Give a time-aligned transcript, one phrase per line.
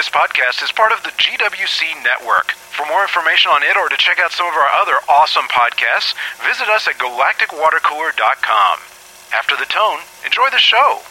[0.00, 2.52] This podcast is part of the GWC network.
[2.52, 6.14] For more information on it or to check out some of our other awesome podcasts,
[6.40, 8.78] visit us at galacticwatercooler.com.
[9.36, 11.02] After the tone, enjoy the show.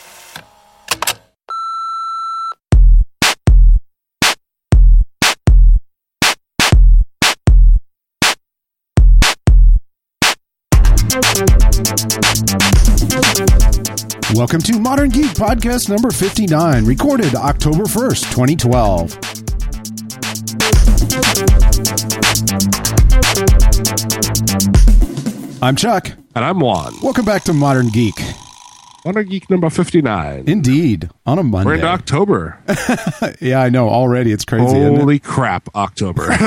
[14.35, 19.17] Welcome to Modern Geek Podcast number 59, recorded October 1st, 2012.
[25.61, 26.11] I'm Chuck.
[26.35, 26.93] And I'm Juan.
[27.01, 28.15] Welcome back to Modern Geek.
[29.03, 30.43] Modern Geek number 59.
[30.47, 31.65] Indeed, on a Monday.
[31.67, 32.59] We're into October.
[33.41, 33.89] yeah, I know.
[33.89, 34.65] Already it's crazy.
[34.65, 34.99] isn't it?
[34.99, 36.27] Holy crap, October.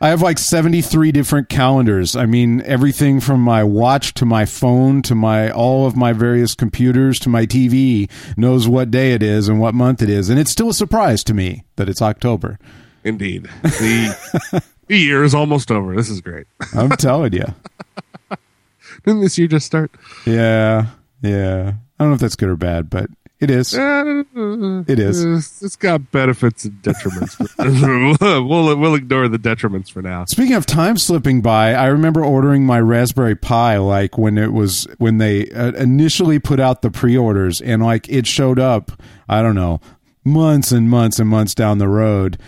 [0.00, 2.14] I have like 73 different calendars.
[2.16, 6.54] I mean, everything from my watch to my phone to my all of my various
[6.54, 10.28] computers to my TV knows what day it is and what month it is.
[10.28, 12.58] And it's still a surprise to me that it's October.
[13.04, 13.48] Indeed.
[13.62, 15.96] The, the year is almost over.
[15.96, 16.46] This is great.
[16.74, 17.46] I'm telling you.
[19.04, 19.92] Didn't this year just start?
[20.26, 20.86] Yeah.
[21.22, 21.72] Yeah.
[21.98, 23.74] I don't know if that's good or bad, but it is.
[23.74, 25.24] It is.
[25.24, 27.36] It's, it's got benefits and detriments.
[28.48, 30.24] we'll, we'll ignore the detriments for now.
[30.24, 34.86] Speaking of time slipping by, I remember ordering my Raspberry Pi like when it was
[34.98, 38.90] when they uh, initially put out the pre-orders and like it showed up,
[39.28, 39.80] I don't know,
[40.24, 42.38] months and months and months down the road.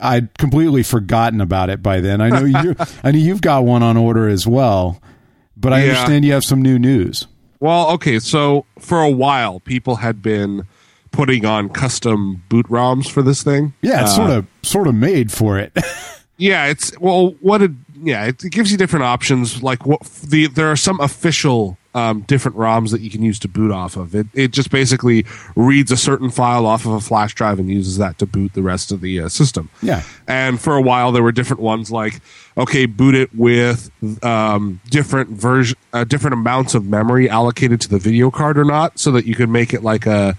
[0.00, 2.20] I'd completely forgotten about it by then.
[2.22, 2.74] I know you
[3.04, 5.02] I know you've got one on order as well,
[5.56, 5.90] but I Yeah.
[5.90, 7.26] understand you have some new news.
[7.60, 10.66] Well, okay, so for a while, people had been
[11.12, 13.74] putting on custom boot ROMs for this thing.
[13.82, 15.72] Yeah, it's Uh, sort of sort of made for it.
[16.42, 19.62] Yeah, it's well, what it yeah, it, it gives you different options.
[19.62, 23.48] Like what the there are some official um, different ROMs that you can use to
[23.48, 24.14] boot off of.
[24.14, 27.98] It it just basically reads a certain file off of a flash drive and uses
[27.98, 29.68] that to boot the rest of the uh, system.
[29.82, 30.02] Yeah.
[30.26, 32.22] and for a while there were different ones like
[32.60, 33.90] okay, boot it with
[34.24, 38.98] um, different version, uh, different amounts of memory allocated to the video card or not,
[38.98, 40.36] so that you could make it like a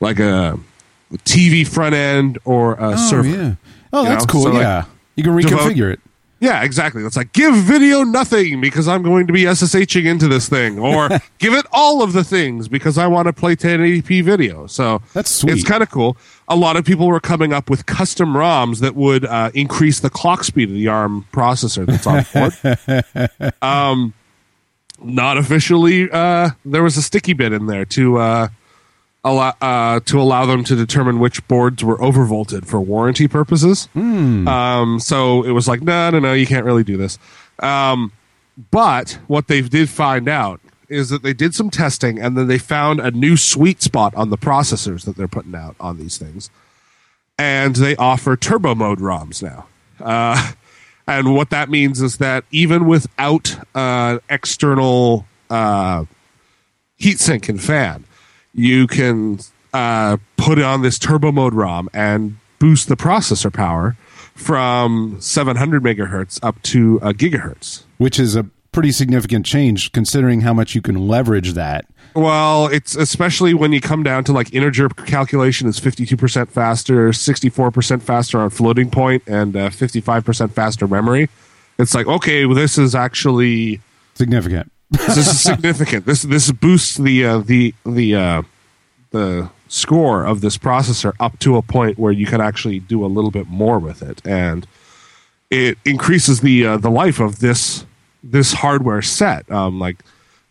[0.00, 0.58] like a
[1.18, 3.28] TV front end or a Oh server.
[3.28, 3.54] yeah.
[3.92, 4.42] Oh, that's know, cool.
[4.44, 4.84] so, like, yeah.
[5.16, 6.00] You can devote- reconfigure it.
[6.44, 7.02] Yeah, exactly.
[7.04, 11.08] It's like give video nothing because I'm going to be SSHing into this thing, or
[11.38, 14.66] give it all of the things because I want to play 1080p video.
[14.66, 15.54] So That's sweet.
[15.54, 16.18] It's kind of cool.
[16.46, 20.10] A lot of people were coming up with custom ROMs that would uh, increase the
[20.10, 23.52] clock speed of the ARM processor that's on board.
[23.62, 24.12] um,
[25.02, 26.10] not officially.
[26.10, 28.48] Uh, there was a sticky bit in there to uh,
[29.24, 33.88] uh, to allow them to determine which boards were overvolted for warranty purposes.
[34.46, 37.18] Um, so it was like, no, no, no, you can't really do this.
[37.60, 38.12] Um,
[38.70, 42.58] but what they did find out is that they did some testing and then they
[42.58, 46.50] found a new sweet spot on the processors that they're putting out on these things.
[47.38, 49.66] And they offer turbo mode ROMs now.
[49.98, 50.52] Uh,
[51.06, 56.04] and what that means is that even without uh, external uh,
[57.00, 58.04] heatsink and fan,
[58.54, 59.38] you can
[59.72, 63.96] uh, put on this turbo mode ROM and boost the processor power
[64.34, 67.84] from 700 megahertz up to a gigahertz.
[67.98, 71.86] which is a pretty significant change considering how much you can leverage that.
[72.16, 78.02] Well, it's especially when you come down to like integer calculation is 52% faster, 64%
[78.02, 81.28] faster on floating point, and uh, 55% faster memory.
[81.78, 83.80] It's like, okay, well, this is actually
[84.14, 84.70] Significant.
[84.98, 86.06] This is significant.
[86.06, 88.42] This this boosts the uh, the the uh,
[89.10, 93.08] the score of this processor up to a point where you can actually do a
[93.08, 94.66] little bit more with it, and
[95.50, 97.86] it increases the uh, the life of this
[98.22, 99.50] this hardware set.
[99.50, 100.02] Um, like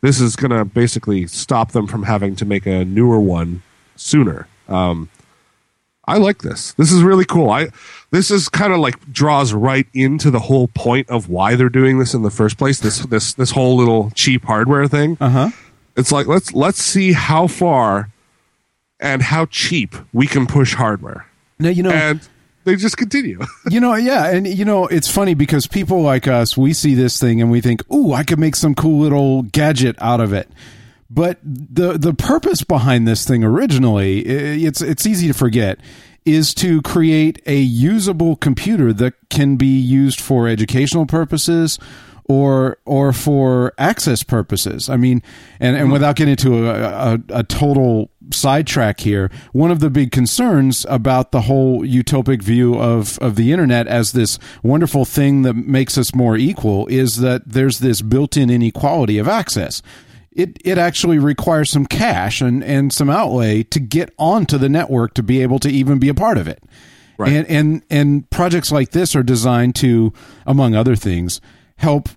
[0.01, 3.63] this is going to basically stop them from having to make a newer one
[3.95, 4.47] sooner.
[4.67, 5.09] Um,
[6.05, 6.73] I like this.
[6.73, 7.49] This is really cool.
[7.49, 7.69] I
[8.11, 11.99] this is kind of like draws right into the whole point of why they're doing
[11.99, 12.79] this in the first place.
[12.79, 15.17] This this this whole little cheap hardware thing.
[15.21, 15.49] Uh huh.
[15.95, 18.09] It's like let's let's see how far
[18.99, 21.25] and how cheap we can push hardware.
[21.59, 21.91] Now you know.
[21.91, 22.27] And
[22.65, 23.41] they just continue.
[23.69, 27.19] you know, yeah, and you know, it's funny because people like us, we see this
[27.19, 30.49] thing and we think, "Ooh, I could make some cool little gadget out of it."
[31.13, 35.80] But the the purpose behind this thing originally, it's it's easy to forget,
[36.25, 41.77] is to create a usable computer that can be used for educational purposes
[42.25, 44.89] or or for access purposes.
[44.89, 45.21] I mean,
[45.60, 45.94] and, and hmm.
[45.94, 51.31] without getting into a, a, a total sidetrack here, one of the big concerns about
[51.31, 56.16] the whole utopic view of, of the internet as this wonderful thing that makes us
[56.16, 59.83] more equal is that there's this built in inequality of access.
[60.35, 65.13] It it actually requires some cash and and some outlay to get onto the network
[65.15, 66.63] to be able to even be a part of it.
[67.18, 67.31] Right.
[67.31, 70.13] And and and projects like this are designed to,
[70.45, 71.41] among other things,
[71.77, 72.09] help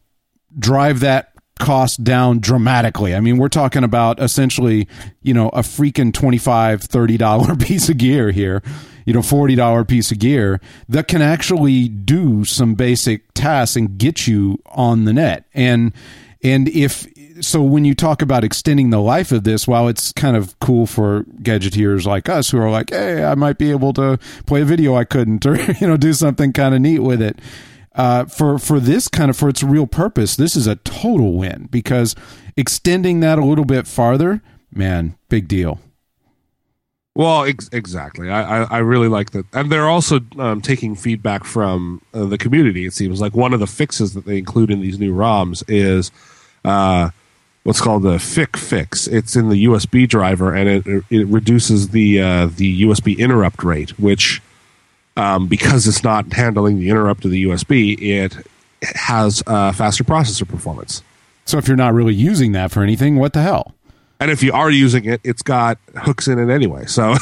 [0.58, 3.14] drive that cost down dramatically.
[3.14, 4.88] I mean, we're talking about essentially,
[5.22, 8.62] you know, a freaking 25 30 dollar piece of gear here,
[9.04, 14.26] you know, $40 piece of gear that can actually do some basic tasks and get
[14.26, 15.44] you on the net.
[15.54, 15.92] And
[16.42, 17.06] and if
[17.40, 20.86] so when you talk about extending the life of this, while it's kind of cool
[20.86, 24.64] for gadgeteers like us who are like, "Hey, I might be able to play a
[24.64, 27.38] video I couldn't or you know, do something kind of neat with it."
[27.96, 31.68] uh, for for this kind of for its real purpose, this is a total win
[31.70, 32.14] because
[32.56, 35.80] extending that a little bit farther, man, big deal.
[37.14, 38.30] Well, ex- exactly.
[38.30, 42.36] I, I, I, really like that, and they're also um, taking feedback from uh, the
[42.36, 42.84] community.
[42.84, 46.10] It seems like one of the fixes that they include in these new ROMs is
[46.62, 47.08] uh,
[47.66, 49.08] what's called the FIQ fix.
[49.08, 53.98] It's in the USB driver, and it it reduces the uh, the USB interrupt rate,
[53.98, 54.40] which
[55.16, 58.36] um, because it's not handling the interrupt of the USB, it
[58.82, 61.02] has uh, faster processor performance.
[61.44, 63.74] So if you're not really using that for anything, what the hell?
[64.20, 66.86] And if you are using it, it's got hooks in it anyway.
[66.86, 67.14] So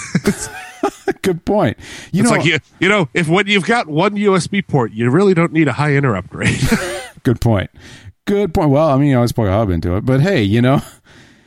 [1.23, 1.79] good point.
[2.13, 5.11] You it's know, like you, you know, if when you've got one USB port, you
[5.11, 6.63] really don't need a high interrupt rate.
[7.23, 7.71] good point.
[8.27, 8.71] Good point.
[8.71, 10.81] Well, I mean, you always plug a hub into it, but hey, you know,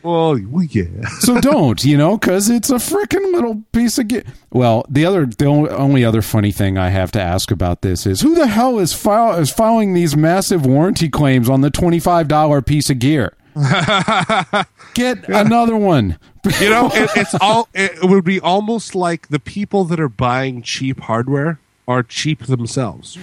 [0.07, 1.07] well, yeah.
[1.19, 4.07] so don't, you know, because it's a freaking little piece of.
[4.07, 8.05] Ge- well, the other, the only other funny thing I have to ask about this
[8.05, 11.99] is who the hell is file is filing these massive warranty claims on the twenty
[11.99, 13.33] five dollar piece of gear?
[14.93, 16.17] Get another one.
[16.61, 17.67] you know, it, it's all.
[17.73, 23.17] It would be almost like the people that are buying cheap hardware are cheap themselves.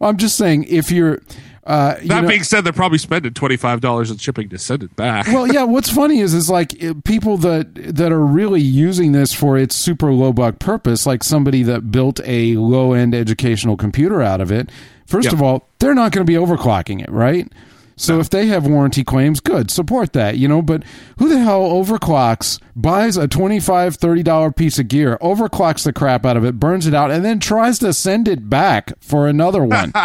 [0.00, 1.20] I'm just saying, if you're
[1.66, 4.82] uh, that know, being said, they're probably spending twenty five dollars in shipping to send
[4.82, 5.26] it back.
[5.28, 5.64] well, yeah.
[5.64, 6.74] What's funny is is like
[7.04, 11.62] people that that are really using this for its super low buck purpose, like somebody
[11.62, 14.70] that built a low end educational computer out of it.
[15.06, 15.34] First yep.
[15.34, 17.50] of all, they're not going to be overclocking it, right?
[17.96, 18.20] So no.
[18.20, 20.82] if they have warranty claims, good, support that, you know, but
[21.18, 26.36] who the hell overclocks, buys a $25, $30 piece of gear, overclocks the crap out
[26.36, 29.92] of it, burns it out, and then tries to send it back for another one?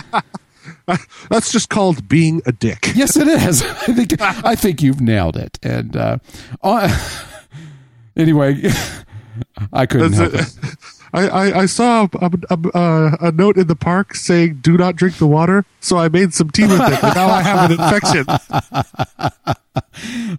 [1.30, 2.92] That's just called being a dick.
[2.96, 3.62] Yes, it is.
[3.88, 5.60] I think I think you've nailed it.
[5.64, 6.18] And uh,
[6.64, 7.10] uh,
[8.18, 8.62] anyway,
[9.74, 10.56] I couldn't help it.
[11.12, 15.16] I, I, I, saw a, a, a, note in the park saying "Do not drink
[15.16, 18.26] the water," so I made some tea with it, and now I have an infection.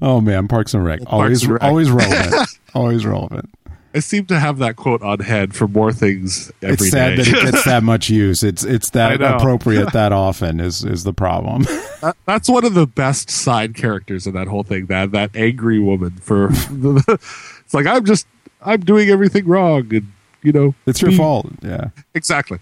[0.00, 1.62] oh man, Parks and Rec, always and Rec.
[1.64, 3.50] always relevant, always relevant.
[3.92, 7.24] I seem to have that quote on head for more things every it's sad day.
[7.24, 8.44] that it gets that much use.
[8.44, 11.66] It's it's that appropriate that often is is the problem.
[12.00, 14.86] That, that's one of the best side characters in that whole thing.
[14.86, 17.04] That that angry woman for the,
[17.62, 18.26] it's like I'm just
[18.62, 20.10] I'm doing everything wrong and
[20.42, 21.48] you know it's your be, fault.
[21.60, 22.58] Yeah, exactly.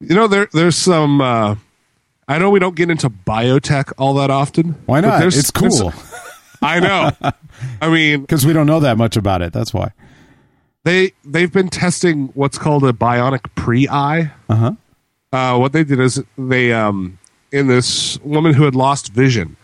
[0.00, 1.20] You know there there's some.
[1.20, 1.56] Uh,
[2.26, 4.76] I know we don't get into biotech all that often.
[4.86, 5.22] Why not?
[5.22, 5.92] It's cool.
[6.62, 7.10] I know.
[7.80, 9.52] I mean, because we don't know that much about it.
[9.52, 9.92] That's why
[10.88, 14.30] they they've been testing what's called a bionic pre-eye.
[14.48, 14.72] Uh-huh.
[15.32, 17.18] Uh, what they did is they um,
[17.52, 19.56] in this woman who had lost vision.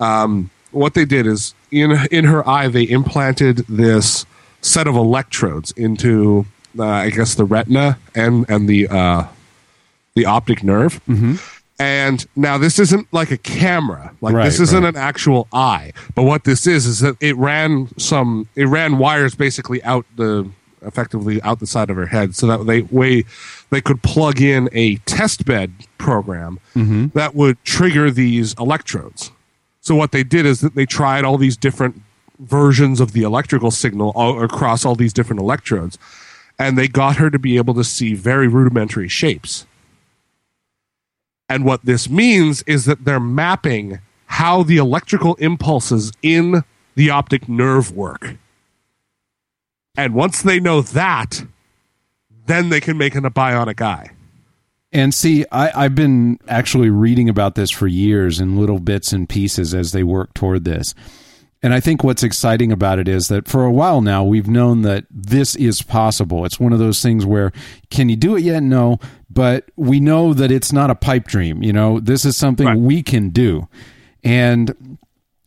[0.00, 4.24] Um, what they did is in in her eye they implanted this
[4.60, 6.46] set of electrodes into
[6.78, 9.26] uh, I guess the retina and and the uh,
[10.14, 11.00] the optic nerve.
[11.06, 11.36] Mm-hmm
[11.78, 14.94] and now this isn't like a camera, like right, this isn't right.
[14.94, 15.92] an actual eye.
[16.14, 20.48] But what this is is that it ran some, it ran wires basically out the,
[20.82, 23.24] effectively out the side of her head, so that they way
[23.70, 27.06] they could plug in a test bed program mm-hmm.
[27.18, 29.32] that would trigger these electrodes.
[29.80, 32.00] So what they did is that they tried all these different
[32.38, 35.98] versions of the electrical signal all, across all these different electrodes,
[36.58, 39.66] and they got her to be able to see very rudimentary shapes
[41.54, 46.64] and what this means is that they're mapping how the electrical impulses in
[46.96, 48.34] the optic nerve work.
[49.96, 51.44] And once they know that,
[52.46, 54.10] then they can make an a bionic eye.
[54.92, 59.28] And see, I, have been actually reading about this for years in little bits and
[59.28, 60.92] pieces as they work toward this.
[61.64, 64.82] And I think what's exciting about it is that for a while now, we've known
[64.82, 66.44] that this is possible.
[66.44, 67.52] It's one of those things where,
[67.88, 68.62] can you do it yet?
[68.62, 68.98] No.
[69.30, 71.62] But we know that it's not a pipe dream.
[71.62, 72.76] You know, this is something right.
[72.76, 73.66] we can do.
[74.22, 74.98] And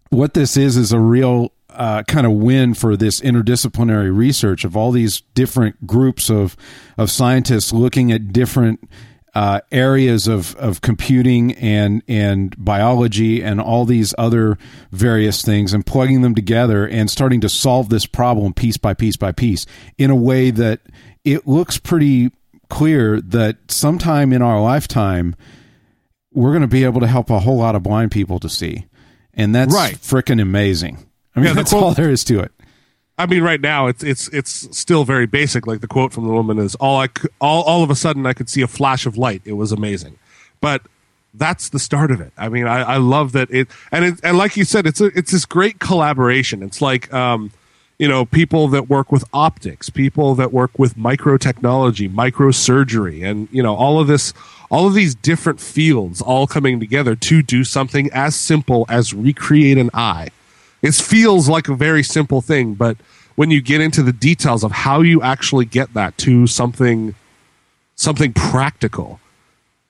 [0.10, 4.76] what this is, is a real uh, kind of win for this interdisciplinary research of
[4.76, 6.58] all these different groups of,
[6.98, 8.90] of scientists looking at different
[9.36, 14.58] uh, areas of, of computing and and biology and all these other
[14.92, 19.18] various things and plugging them together and starting to solve this problem piece by piece
[19.18, 19.66] by piece
[19.98, 20.80] in a way that
[21.24, 22.32] it looks pretty
[22.70, 25.36] clear that sometime in our lifetime
[26.34, 28.86] we're going to be able to help a whole lot of blind people to see.
[29.34, 29.96] And that's Right.
[29.96, 30.98] freaking amazing.
[31.36, 32.52] I mean Yeah, that's quote- all there is to it
[33.18, 35.66] I mean, right now it's it's it's still very basic.
[35.66, 37.08] Like the quote from the woman is, "All I
[37.42, 39.42] all all of a sudden I could see a flash of light.
[39.44, 40.20] It was amazing."
[40.62, 40.84] But
[41.34, 42.32] that's the start of it.
[42.38, 45.06] I mean, I, I love that it and it, and like you said, it's a,
[45.18, 46.62] it's this great collaboration.
[46.62, 47.52] It's like um,
[47.98, 53.64] you know, people that work with optics, people that work with microtechnology, microsurgery, and you
[53.64, 54.34] know, all of this,
[54.70, 59.80] all of these different fields all coming together to do something as simple as recreate
[59.80, 60.30] an eye.
[60.82, 62.98] It feels like a very simple thing, but
[63.36, 67.16] when you get into the details of how you actually get that to something,
[67.96, 69.20] something practical,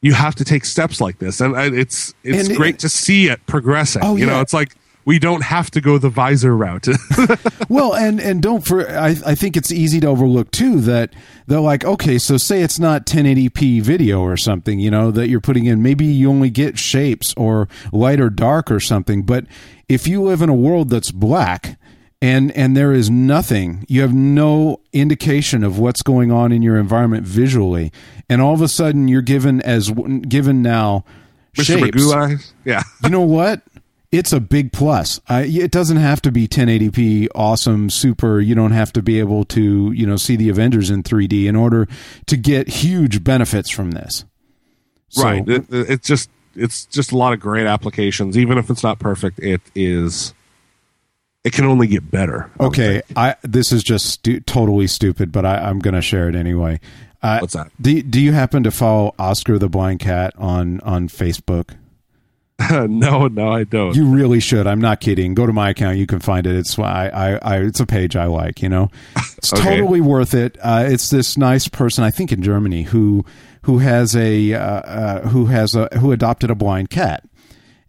[0.02, 3.46] you have to take steps like this, and it's it's And- great to see it
[3.48, 4.02] progressing.
[4.04, 4.76] Oh, you know, it's like
[5.08, 6.86] we don't have to go the visor route.
[7.70, 11.14] well, and and don't for I I think it's easy to overlook too that
[11.48, 15.40] they're like okay, so say it's not 1080p video or something, you know, that you're
[15.40, 15.82] putting in.
[15.82, 19.22] Maybe you only get shapes or light or dark or something.
[19.22, 19.46] But
[19.88, 21.80] if you live in a world that's black
[22.22, 26.78] and and there is nothing, you have no indication of what's going on in your
[26.78, 27.94] environment visually,
[28.28, 29.90] and all of a sudden you're given as
[30.28, 31.06] given now
[31.56, 31.80] Mr.
[31.80, 32.84] shapes Magoo eyes, yeah.
[33.04, 33.62] you know what?
[34.12, 35.20] It's a big plus.
[35.28, 38.40] I, it doesn't have to be 1080p, awesome, super.
[38.40, 41.58] You don't have to be able to, you know, see the Avengers in 3D in
[41.58, 41.88] order
[42.28, 44.24] to get huge benefits from this.
[45.10, 45.48] So- right.
[45.48, 48.38] It, it- it's just it's just a lot of great applications.
[48.38, 50.34] Even if it's not perfect, it is.
[51.44, 52.50] It can only get better.
[52.60, 53.02] I Okay.
[53.16, 56.80] I this is just stu- totally stupid, but I, I'm going to share it anyway.
[57.22, 57.72] Uh, What's that?
[57.80, 61.76] Do Do you happen to follow Oscar the Blind Cat on on Facebook?
[62.72, 63.96] no, no, I don't.
[63.96, 64.66] You really should.
[64.68, 65.34] I'm not kidding.
[65.36, 65.98] Go to my account.
[65.98, 66.56] You can find it.
[66.56, 68.62] It's I, I, I it's a page I like.
[68.62, 68.90] You know,
[69.38, 69.64] it's Okay.
[69.78, 70.58] totally worth it.
[70.62, 73.24] Uh, it's this nice person, I think in Germany, who
[73.64, 77.24] who has a uh, uh, who has a who adopted a blind cat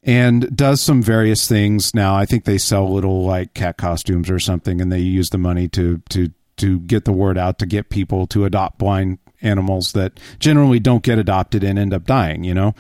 [0.03, 1.95] and does some various things.
[1.95, 5.39] Now, I think they sell little like cat costumes or something, and they use the
[5.39, 9.93] money to to to get the word out to get people to adopt blind animals
[9.93, 12.45] that generally don't get adopted and end up dying.
[12.45, 12.75] You know,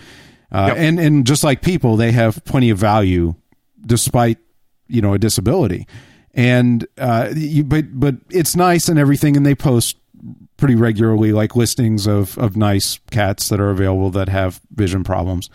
[0.53, 0.77] uh, Yep.
[0.79, 3.35] and and just like people, they have plenty of value
[3.85, 4.39] despite
[4.89, 5.87] you know a disability.
[6.35, 9.97] And uh, you, but but it's nice and everything, and they post
[10.57, 15.49] pretty regularly like listings of of nice cats that are available that have vision problems.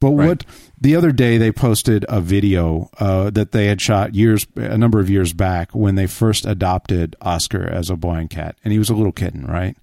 [0.00, 0.28] But Right.
[0.28, 0.46] what
[0.80, 4.98] the other day they posted a video uh, that they had shot years a number
[4.98, 8.88] of years back when they first adopted Oscar as a blind cat, and he was
[8.88, 9.76] a little kitten, right?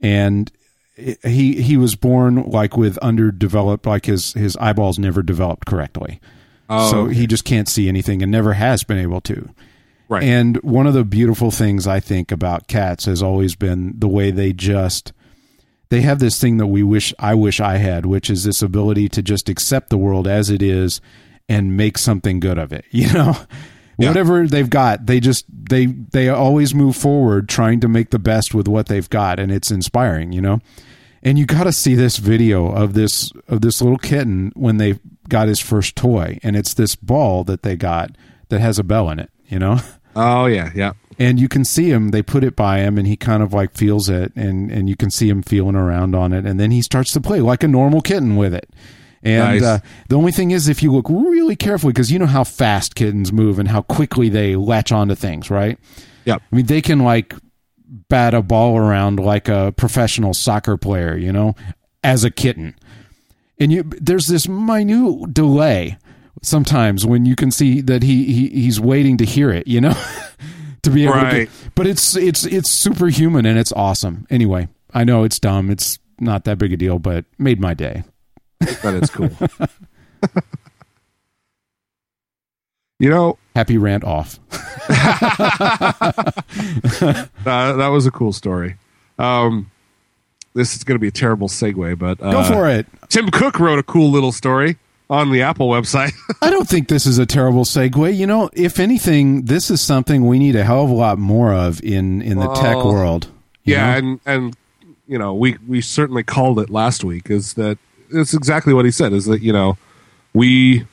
[0.00, 0.50] And
[0.96, 6.20] he he was born like with underdeveloped, like his his eyeballs never developed correctly,
[6.70, 7.14] Oh, so okay.
[7.14, 9.50] he just can't see anything and never has been able to.
[10.08, 10.22] right.
[10.22, 14.30] And one of the beautiful things I think about cats has always been the way
[14.30, 15.12] they just
[15.90, 19.08] they have this thing that we wish I wish I had, which is this ability
[19.10, 21.00] to just accept the world as it is
[21.48, 22.84] and make something good of it.
[22.90, 23.36] You know,
[23.98, 24.08] Yeah.
[24.08, 28.52] whatever they've got, they just they they always move forward trying to make the best
[28.54, 30.32] with what they've got, and it's inspiring.
[30.32, 30.60] You know,
[31.26, 34.98] and you got to see this video of this of this little kitten when they
[35.28, 38.12] got his first toy, and it's this ball that they got
[38.48, 39.30] that has a bell in it.
[39.48, 39.80] You know.
[40.16, 40.92] oh yeah, yeah.
[41.18, 43.76] and you can see him they put it by him and he kind of like
[43.76, 46.80] feels it and and you can see him feeling around on it and then he
[46.80, 48.68] starts to play like a normal kitten with it
[49.22, 49.62] and Nice.
[49.62, 49.78] uh,
[50.08, 53.30] the only thing is if you look really carefully because you know how fast kittens
[53.32, 55.78] move and how quickly they latch onto things right
[56.24, 56.40] Yep.
[56.50, 57.34] i mean they can like
[58.08, 61.54] bat a ball around like a professional soccer player you know
[62.02, 62.74] as a kitten
[63.58, 65.96] and you there's this minute delay
[66.42, 69.94] sometimes when you can see that he, he he's waiting to hear it you know
[70.82, 71.48] to be able Right.
[71.48, 75.98] to but it's it's it's superhuman and it's awesome anyway i know it's dumb it's
[76.20, 78.02] not that big a deal but made my day
[78.82, 79.30] That is cool.
[82.98, 84.38] you know, happy rant off
[84.88, 84.92] uh,
[87.44, 88.76] that was a cool story.
[89.18, 89.70] Um,
[90.54, 93.58] this is going to be a terrible segue, but uh, go for it Tim Cook
[93.58, 94.78] wrote a cool little story
[95.10, 96.12] on the Apple website.
[96.42, 100.26] i don't think this is a terrible segue you know if anything this is something
[100.26, 103.28] we need a hell of a lot more of in in the tech world
[103.66, 103.98] yeah, know?
[103.98, 104.56] and and
[105.06, 107.30] you know, we we certainly called it last week.
[107.30, 107.78] Is that
[108.10, 109.12] it's exactly what he said?
[109.12, 109.76] Is that you know
[110.32, 110.86] we.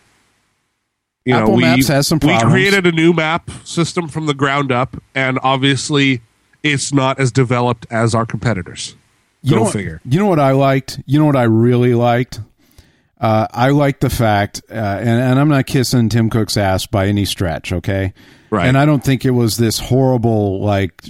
[1.26, 4.34] You Apple know, we, Maps has some we created a new map system from the
[4.34, 6.22] ground up, and obviously,
[6.64, 8.96] it's not as developed as our competitors.
[9.42, 10.02] You Go know what- figure.
[10.06, 11.00] You know what I liked?
[11.06, 12.42] You know what I really liked?
[13.22, 17.08] Uh, I liked the fact, uh, and, and I'm not kissing Tim Cook's ass by
[17.08, 18.14] any stretch, okay?
[18.50, 18.68] Right.
[18.68, 21.02] And I don't think it was this horrible like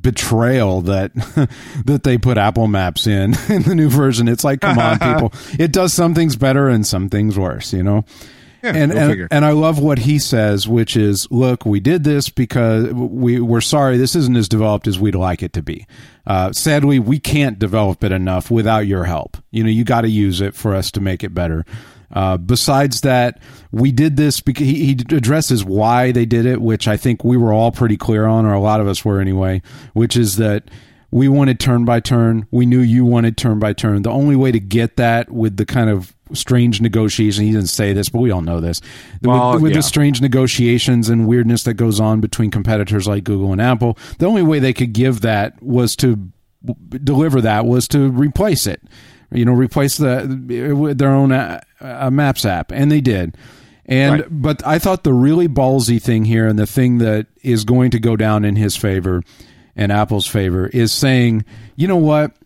[0.00, 1.14] betrayal that
[1.86, 4.26] that they put Apple Maps in in the new version.
[4.26, 5.32] It's like, come on, people.
[5.56, 8.04] It does some things better and some things worse, you know.
[8.62, 12.28] Yeah, and and, and I love what he says, which is, look, we did this
[12.28, 15.86] because we we're sorry this isn't as developed as we'd like it to be.
[16.26, 19.36] Uh, sadly, we can't develop it enough without your help.
[19.50, 21.64] You know, you got to use it for us to make it better.
[22.12, 23.40] Uh, besides that,
[23.72, 27.36] we did this because he, he addresses why they did it, which I think we
[27.36, 29.62] were all pretty clear on, or a lot of us were anyway,
[29.94, 30.70] which is that
[31.10, 32.46] we wanted turn by turn.
[32.50, 34.02] We knew you wanted turn by turn.
[34.02, 37.92] The only way to get that with the kind of strange negotiation, he didn't say
[37.92, 38.80] this, but we all know this,
[39.22, 39.78] Well, with, with yeah.
[39.78, 44.26] the strange negotiations and weirdness that goes on between competitors like Google and Apple, the
[44.26, 46.18] only way they could give that was to
[46.90, 48.82] deliver that was to replace it.
[49.34, 53.36] You know, replace the with their own uh, uh, Maps app, and they did.
[53.86, 54.26] And Right.
[54.30, 57.98] but I thought the really ballsy thing here, and the thing that is going to
[57.98, 59.22] go down in his favor
[59.74, 61.46] and Apple's favor, is saying,
[61.76, 62.36] you know what,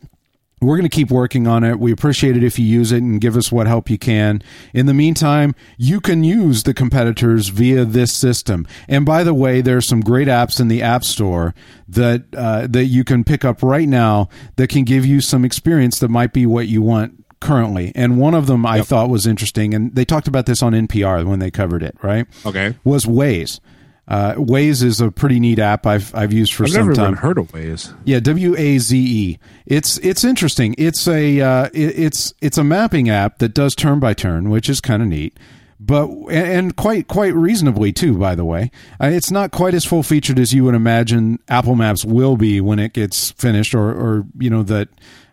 [0.67, 1.79] we're going to keep working on it.
[1.79, 4.43] We appreciate it if you use it and give us what help you can.
[4.75, 8.67] In the meantime, you can use the competitors via this system.
[8.89, 11.55] And by the way, there are some great apps in the App Store
[11.89, 15.99] that uh, that you can pick up right now that can give you some experience
[16.01, 17.93] that might be what you want currently.
[17.95, 21.25] And one of them I thought was interesting, and they talked about this on NPR
[21.27, 21.97] when they covered it.
[22.03, 22.27] Right?
[22.45, 22.75] Okay.
[22.85, 23.61] Was Waze.
[24.09, 27.05] Uh, Waze is a pretty neat app I've I've used for I've some never time.
[27.13, 27.93] even heard of Waze.
[28.05, 29.39] Yeah, W A Z E.
[29.67, 30.75] It's it's interesting.
[30.79, 34.69] It's a uh, it, it's it's a mapping app that does turn by turn, which
[34.69, 35.37] is kind of neat.
[35.81, 38.17] But and quite quite reasonably too.
[38.17, 38.71] By the way,
[39.03, 42.61] uh, it's not quite as full featured as you would imagine Apple Maps will be
[42.61, 44.89] when it gets finished, or or you know that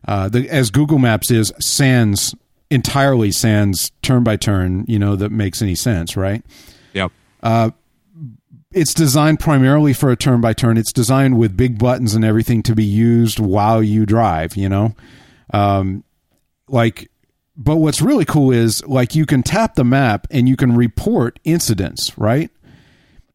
[0.07, 2.33] uh, the as Google Maps is sans
[2.71, 4.83] entirely sans turn by turn.
[4.87, 6.43] You know that makes any sense, right?
[6.93, 7.11] Yep.
[8.73, 10.77] It's designed primarily for a turn by turn.
[10.77, 14.95] It's designed with big buttons and everything to be used while you drive, you know?
[15.53, 16.03] Um,
[16.67, 17.09] like,
[17.55, 21.39] but what's really cool is like you can tap the map and you can report
[21.43, 22.49] incidents, right?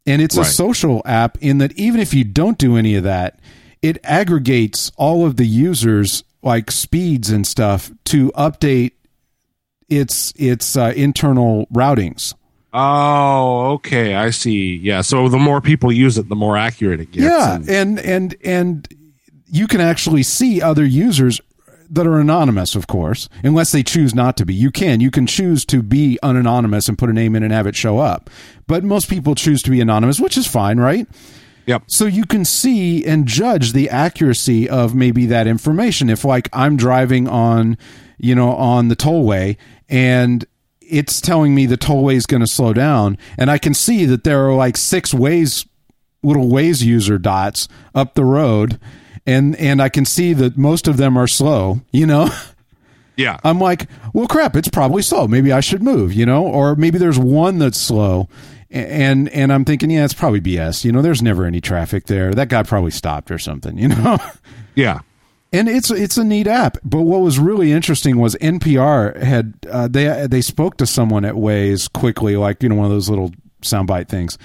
[0.07, 3.39] And it's a social app in that even if you don't do any of that,
[3.83, 8.93] it aggregates all of the users like speeds and stuff to update
[9.89, 12.35] its its uh, internal routings.
[12.81, 14.15] Oh, okay.
[14.15, 14.77] I see.
[14.77, 15.01] Yeah.
[15.01, 17.25] So the more people use it, the more accurate it gets.
[17.25, 18.89] Yeah, and- and and
[19.51, 21.41] you can actually see other users
[21.91, 24.55] that are anonymous, of course, unless they choose not to be.
[24.55, 27.67] You can you can choose to be unanonymous and put a name in and have
[27.67, 28.31] it show up.
[28.67, 31.09] But most people choose to be anonymous, which is fine, right?
[31.67, 31.85] Yep.
[31.87, 36.09] So you can see and judge the accuracy of maybe that information.
[36.11, 37.77] If like I'm driving on,
[38.19, 39.57] you know, on the tollway
[39.89, 40.45] and
[40.89, 44.25] it's telling me the tollway is going to slow down and I can see that
[44.25, 45.67] there are like six ways
[46.23, 48.81] little ways user dots up the road
[49.27, 52.31] and and I can see that most of them are slow, you know?
[53.19, 53.39] Yeah.
[53.43, 55.27] I'm like, well, crap, it's probably slow.
[55.27, 58.29] Maybe I should move, you know, or maybe there's one that's slow,
[58.71, 60.85] and and I'm thinking, yeah, it's probably BS.
[60.85, 62.33] You know, there's never any traffic there.
[62.33, 64.19] That guy probably stopped or something, you know.
[64.77, 65.01] yeah.
[65.53, 66.79] And it's it's a neat app.
[66.85, 71.35] But what was really interesting was NPR had uh, they they spoke to someone at
[71.35, 73.33] Waze quickly, like you know one of those little
[73.63, 74.39] soundbite things.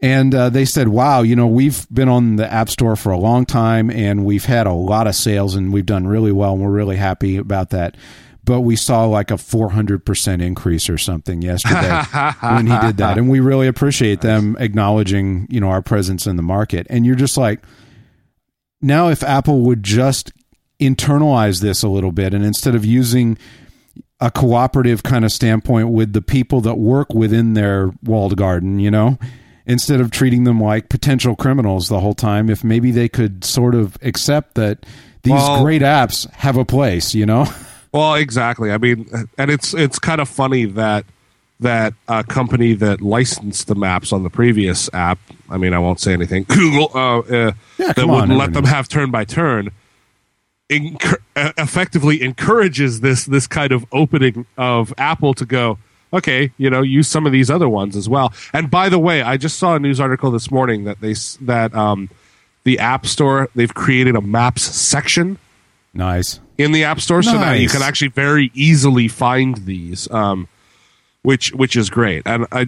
[0.00, 3.18] And uh, they said, "Wow, you know, we've been on the App Store for a
[3.18, 6.62] long time, and we've had a lot of sales, and we've done really well, and
[6.62, 7.96] we're really happy about that."
[8.44, 12.02] But we saw like a four hundred percent increase or something yesterday
[12.40, 16.36] when he did that, and we really appreciate them acknowledging, you know, our presence in
[16.36, 16.86] the market.
[16.88, 17.60] And you're just like,
[18.80, 20.32] now if Apple would just
[20.80, 23.36] internalize this a little bit, and instead of using
[24.20, 28.90] a cooperative kind of standpoint with the people that work within their walled garden, you
[28.90, 29.18] know,
[29.66, 33.74] instead of treating them like potential criminals the whole time, if maybe they could sort
[33.74, 34.84] of accept that
[35.22, 37.46] these Well- great apps have a place, you know?
[37.90, 38.70] Well, exactly.
[38.70, 41.06] I mean, and it's it's kind of funny that
[41.60, 45.18] that a company that licensed the maps on the previous app.
[45.50, 46.44] I mean, I won't say anything.
[46.48, 48.64] Google uh, uh, Yeah, that wouldn't let them everyone.
[48.66, 49.70] have turn by turn.
[51.36, 55.78] Effectively encourages this this kind of opening of Apple to go.
[56.12, 58.32] Okay, you know, use some of these other ones as well.
[58.52, 61.74] And by the way, I just saw a news article this morning that they that
[61.74, 62.10] um,
[62.64, 65.38] the App Store they've created a Maps section
[65.94, 66.38] Nice.
[66.58, 70.46] in the app store so that you can actually very easily find these um,
[71.28, 72.66] which which is great and i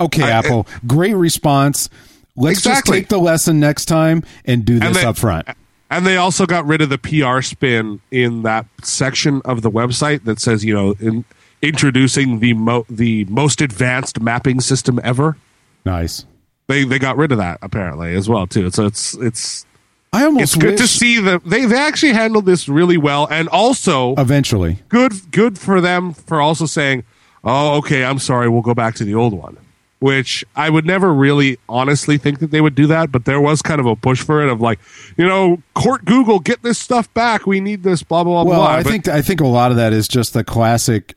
[0.00, 0.66] Okay, I- Apple.
[0.86, 1.90] Great response.
[2.34, 5.46] Let's just take the lesson next time and do this then- up front.
[5.90, 10.24] And they also got rid of the PR spin in that section of the website
[10.24, 11.26] that says, you know, in,
[11.60, 15.36] introducing the mo- the most advanced mapping system ever.
[15.84, 16.24] Nice.
[16.68, 18.70] They they got rid of that apparently as well too.
[18.70, 19.66] So it's it's
[20.14, 23.48] I almost it's good to see that they they actually handled this really well, and
[23.48, 24.78] also eventually.
[24.88, 27.04] good good for them for also saying,
[27.44, 29.56] "Oh, okay, I'm sorry, we'll go back to the old one."
[29.98, 33.60] Which I would never really honestly think that they would do that, but there was
[33.60, 34.78] kind of a push for it of like,
[35.18, 37.46] you know, court Google, get this stuff back.
[37.46, 38.50] We need this, blah blah blah.
[38.50, 38.68] Well, blah.
[38.70, 41.14] I But- think I think a lot of that is just the classic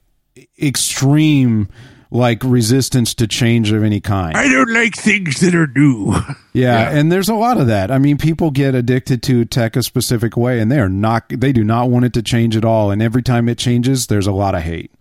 [0.61, 1.67] extreme
[2.11, 4.37] like resistance to change of any kind.
[4.37, 6.13] I don't like things that are new.
[6.55, 6.99] Yeah, Yeah.
[6.99, 7.89] and there's a lot of that.
[7.89, 11.23] I mean, people get addicted to tech a specific way, and they are not.
[11.29, 12.91] They do not want it to change at all.
[12.91, 14.91] And every time it changes, there's a lot of hate.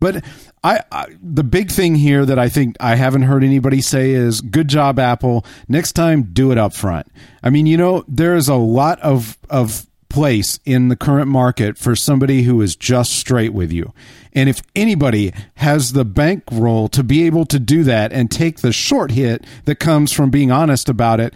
[0.00, 0.24] But
[0.66, 4.40] I, I, the big thing here that I think I haven't heard anybody say is,
[4.40, 5.46] "Good job, Apple.
[5.68, 7.06] Next time, do it up front."
[7.40, 11.78] I mean, you know, there is a lot of of place in the current market
[11.78, 13.92] for somebody who is just straight with you.
[14.32, 18.72] And if anybody has the bankroll to be able to do that and take the
[18.72, 21.32] short hit that comes from being honest about it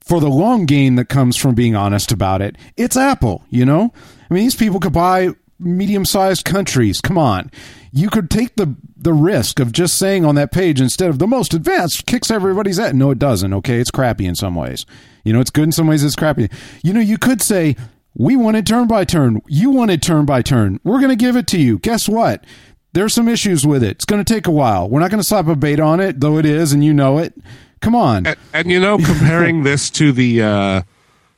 [0.00, 3.92] for the long gain that comes from being honest about it, it's Apple, you know?
[4.30, 7.00] I mean, these people could buy medium sized countries.
[7.00, 7.50] Come on.
[7.96, 11.26] You could take the the risk of just saying on that page instead of the
[11.26, 12.94] most advanced kicks everybody's at.
[12.94, 13.54] No, it doesn't.
[13.54, 14.84] Okay, it's crappy in some ways.
[15.24, 16.02] You know, it's good in some ways.
[16.02, 16.50] It's crappy.
[16.82, 17.76] You know, you could say
[18.16, 19.40] we wanted turn by turn.
[19.46, 20.80] You wanted turn by turn.
[20.84, 21.78] We're going to give it to you.
[21.78, 22.44] Guess what?
[22.92, 23.90] There's some issues with it.
[23.92, 24.88] It's going to take a while.
[24.88, 27.18] We're not going to slap a bait on it, though it is, and you know
[27.18, 27.34] it.
[27.80, 28.26] Come on.
[28.26, 30.82] and, and you know, comparing this to the uh,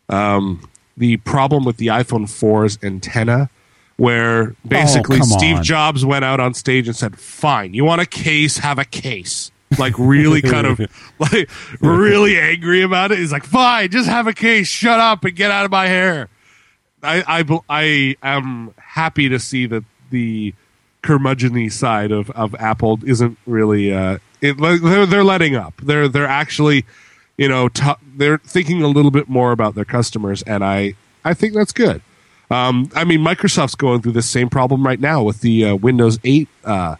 [0.08, 3.50] um, the problem with the iPhone 4's antenna,
[3.96, 5.64] where basically Oh, Steve on.
[5.64, 8.58] Jobs went out on stage and said, "Fine, you want a case?
[8.58, 10.80] Have a case." Like really, kind of
[11.18, 13.18] like really angry about it.
[13.18, 14.68] He's like, "Fine, just have a case.
[14.68, 16.28] Shut up and get out of my hair."
[17.02, 20.54] I I, I am happy to see that the
[21.02, 25.74] curmudgeony side of, of Apple isn't really uh, it, they're they're letting up.
[25.82, 26.84] They're they're actually
[27.36, 31.34] you know t- they're thinking a little bit more about their customers, and I I
[31.34, 32.02] think that's good.
[32.50, 36.18] Um, I mean, Microsoft's going through the same problem right now with the uh, Windows
[36.24, 36.96] 8 uh,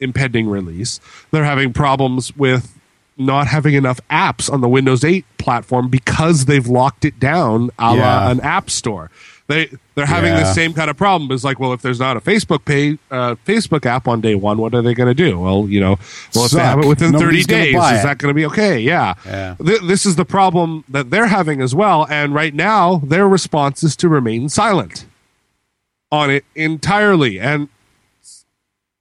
[0.00, 1.00] impending release.
[1.30, 2.76] They're having problems with
[3.18, 7.94] not having enough apps on the Windows 8 platform because they've locked it down a
[7.94, 8.24] Yeah.
[8.24, 9.10] la an app store.
[9.50, 11.28] They they're having the same kind of problem.
[11.32, 14.58] It's like, well, if there's not a Facebook pay uh, Facebook app on day one,
[14.58, 15.40] what are they going to do?
[15.40, 15.98] Well, you know,
[16.36, 18.78] well if they have it within Nobody's 30 days, is that going to be okay?
[18.78, 19.14] Yeah.
[19.26, 19.56] Yeah.
[19.60, 22.06] Th- this is the problem that they're having as well.
[22.08, 25.06] And right now, their response is to remain silent
[26.12, 27.40] on it entirely.
[27.40, 27.68] And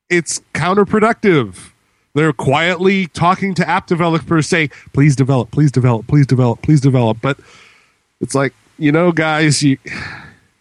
[0.10, 1.74] it's counterproductive.
[2.16, 7.20] They're quietly talking to app developers saying, please develop, please develop, please develop, please develop.
[7.22, 7.40] But
[8.20, 9.78] it's like, you know, guys, you,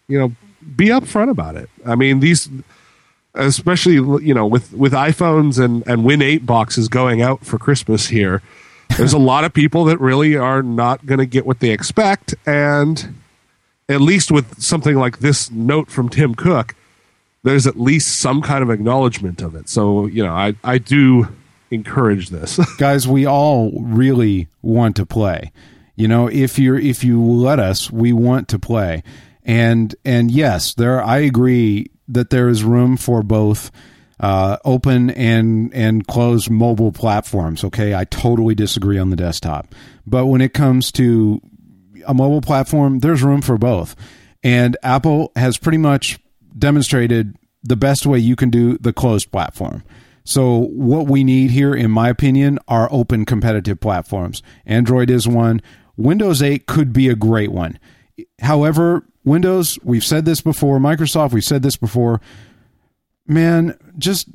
[0.09, 0.33] you know,
[0.75, 1.69] be upfront about it.
[1.85, 2.49] I mean, these,
[3.35, 8.07] especially, you know, with, with iPhones and, and Win 8 boxes going out for Christmas
[8.07, 8.41] here,
[8.97, 12.35] there's a lot of people that really are not going to get what they expect.
[12.45, 13.15] And
[13.87, 16.75] at least with something like this note from Tim Cook,
[17.43, 19.69] there's at least some kind of acknowledgement of it.
[19.69, 21.29] So, you know, I, I do
[21.71, 22.59] encourage this.
[22.77, 25.51] guys we all really want to play
[25.99, 29.03] you know if you're if you let us we want to play
[29.49, 33.71] and and yes there i agree that there is room for both
[34.19, 39.73] uh, open and and closed mobile platforms okay i totally disagree on the desktop
[40.05, 41.41] but when it comes to
[42.05, 43.95] a mobile platform there's room for both
[44.43, 46.19] and apple has pretty much
[46.57, 49.83] demonstrated the best way you can do the closed platform
[50.25, 54.43] so what we need here, in my opinion, are open competitive platforms.
[54.63, 55.59] Android is one.
[55.97, 57.79] Windows 8 could be a great one.
[58.39, 62.19] However, Windows, we've said this before, Microsoft, we've said this before.
[63.27, 64.27] Man, just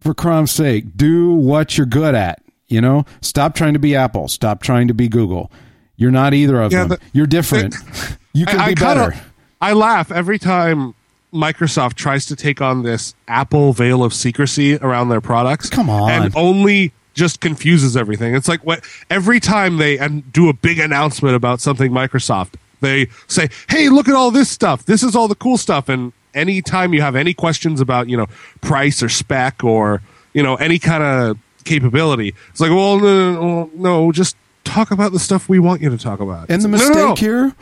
[0.00, 2.42] for crumb's sake, do what you're good at.
[2.68, 4.28] You know, stop trying to be Apple.
[4.28, 5.50] Stop trying to be Google.
[5.96, 6.88] You're not either of Yeah, them.
[6.90, 7.74] the- you're different.
[8.32, 9.14] you can be kinda- better.
[9.60, 10.94] I laugh every time
[11.34, 15.68] Microsoft tries to take on this Apple veil of secrecy around their products.
[15.70, 16.10] Come on.
[16.10, 18.34] and only just confuses everything.
[18.36, 23.08] It's like what every time they and do a big announcement about something Microsoft, they
[23.26, 24.84] say, "Hey, look at all this stuff.
[24.84, 28.26] This is all the cool stuff." And anytime you have any questions about you know
[28.60, 33.70] price or spec or you know any kind of capability, it's like, well, no, no,
[33.74, 36.50] no, just talk about the stuff we want you to talk about.
[36.50, 37.54] And the mistake no, no, here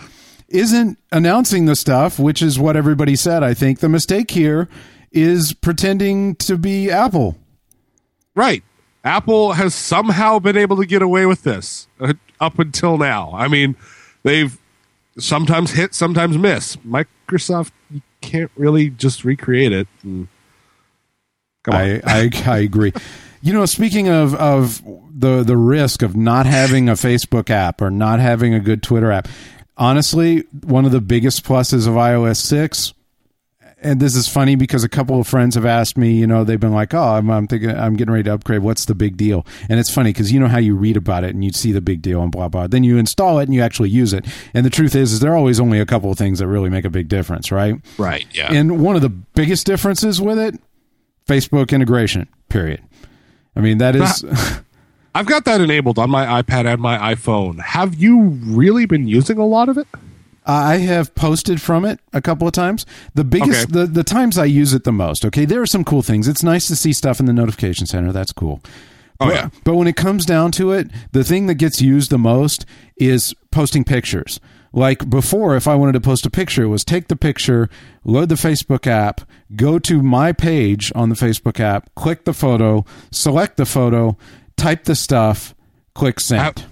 [0.48, 3.42] isn't announcing the stuff, which is what everybody said.
[3.42, 4.68] I think the mistake here
[5.12, 7.37] is pretending to be Apple.
[8.35, 8.62] Right.
[9.05, 13.33] Apple has somehow been able to get away with this uh, up until now.
[13.33, 13.76] I mean,
[14.24, 14.59] they've
[15.18, 16.76] sometimes hit, sometimes miss.
[16.76, 19.88] Microsoft, you can't really just recreate it.
[20.05, 20.29] Mm.
[21.66, 21.74] And.
[21.74, 22.92] I, I I agree.
[23.42, 27.90] You know, speaking of of the the risk of not having a Facebook app or
[27.90, 29.29] not having a good Twitter app,
[29.76, 32.92] honestly, one of the biggest pluses of iOS six.
[33.87, 36.59] And this is funny because a couple of friends have asked me, you know, they've
[36.59, 38.62] been like, "Oh, I'm, I'm thinking, I'm getting ready to upgrade.
[38.62, 41.35] What's the big deal?" And it's funny because you know how you read about it
[41.35, 42.66] and you see the big deal and blah blah.
[42.66, 44.27] Then you install it and you actually use it.
[44.53, 46.68] And the truth is, is there are always only a couple of things that really
[46.68, 47.77] make a big difference, right?
[47.96, 48.27] right.
[48.33, 48.53] Yeah.
[48.53, 50.59] And one of the biggest differences with it,
[51.29, 52.27] Facebook integration.
[52.49, 52.83] Period.
[53.55, 54.25] I mean, that is.
[55.14, 57.61] I've got that enabled on my iPad and my iPhone.
[57.61, 59.87] Have you really been using a lot of it?
[60.47, 62.87] Uh, I have posted from it a couple of times.
[63.15, 63.81] The biggest, Okay.
[63.81, 65.25] the, the times I use it the most.
[65.25, 66.29] Okay, there are some cool things.
[66.29, 68.13] It's nice to see stuff in the notification center.
[68.13, 68.61] That's cool.
[69.19, 69.49] Oh, but, yeah.
[69.65, 72.65] But when it comes down to it, the thing that gets used the most
[72.97, 74.39] is posting pictures.
[74.73, 77.71] Like before, if I wanted to post a picture, it was take the picture,
[78.05, 79.23] load the Facebook app,
[79.57, 84.19] go to my page on the Facebook app, click the photo, select the photo,
[84.59, 85.55] type the stuff,
[85.95, 86.67] click send.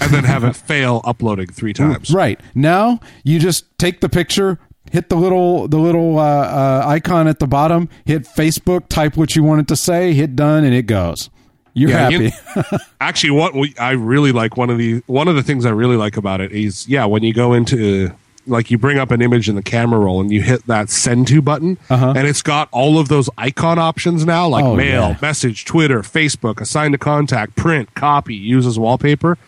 [0.00, 2.10] And then have it fail uploading three times.
[2.12, 4.58] Right now, you just take the picture,
[4.90, 9.34] hit the little the little uh, uh, icon at the bottom, hit Facebook, type what
[9.36, 11.30] you want it to say, hit done, and it goes.
[11.76, 12.32] You're Yeah, happy.
[12.72, 15.70] you- Actually, what we, I really like one of the one of the things I
[15.70, 18.12] really like about it is yeah, when you go into
[18.46, 21.26] like you bring up an image in the camera roll and you hit that send
[21.26, 22.12] to button Uh-huh.
[22.14, 25.16] and it's got all of those icon options now like Oh, mail, yeah.
[25.22, 29.38] message, Twitter, Facebook, assign to contact, print, copy, use as wallpaper.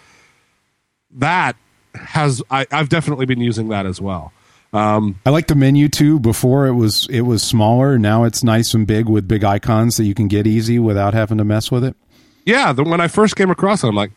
[1.16, 1.56] That
[1.94, 4.32] has I, I've definitely been using that as well.
[4.72, 6.18] Um, I like the menu too.
[6.20, 7.98] Before it was it was smaller.
[7.98, 11.38] Now it's nice and big with big icons that you can get easy without having
[11.38, 11.96] to mess with it.
[12.44, 14.12] Yeah, the, when I first came across it, I'm like,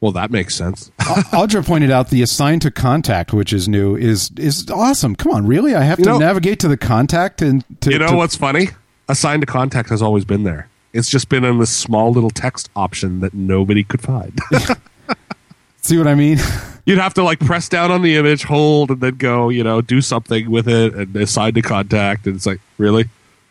[0.00, 0.90] well, that makes sense.
[1.00, 5.14] Audra pointed out the assign to contact, which is new, is is awesome.
[5.14, 5.74] Come on, really?
[5.74, 8.36] I have You to know- navigate to the contact and to You know to- what's
[8.36, 8.68] funny?
[9.08, 10.68] Assign to contact has always been there.
[10.92, 14.38] It's just been in this small little text option that nobody could find.
[15.82, 16.38] see what I mean?
[16.86, 19.80] You'd have to like press down on the image, hold, and then go, you know,
[19.80, 22.26] do something with it and assign to contact.
[22.26, 23.04] And it's like, really?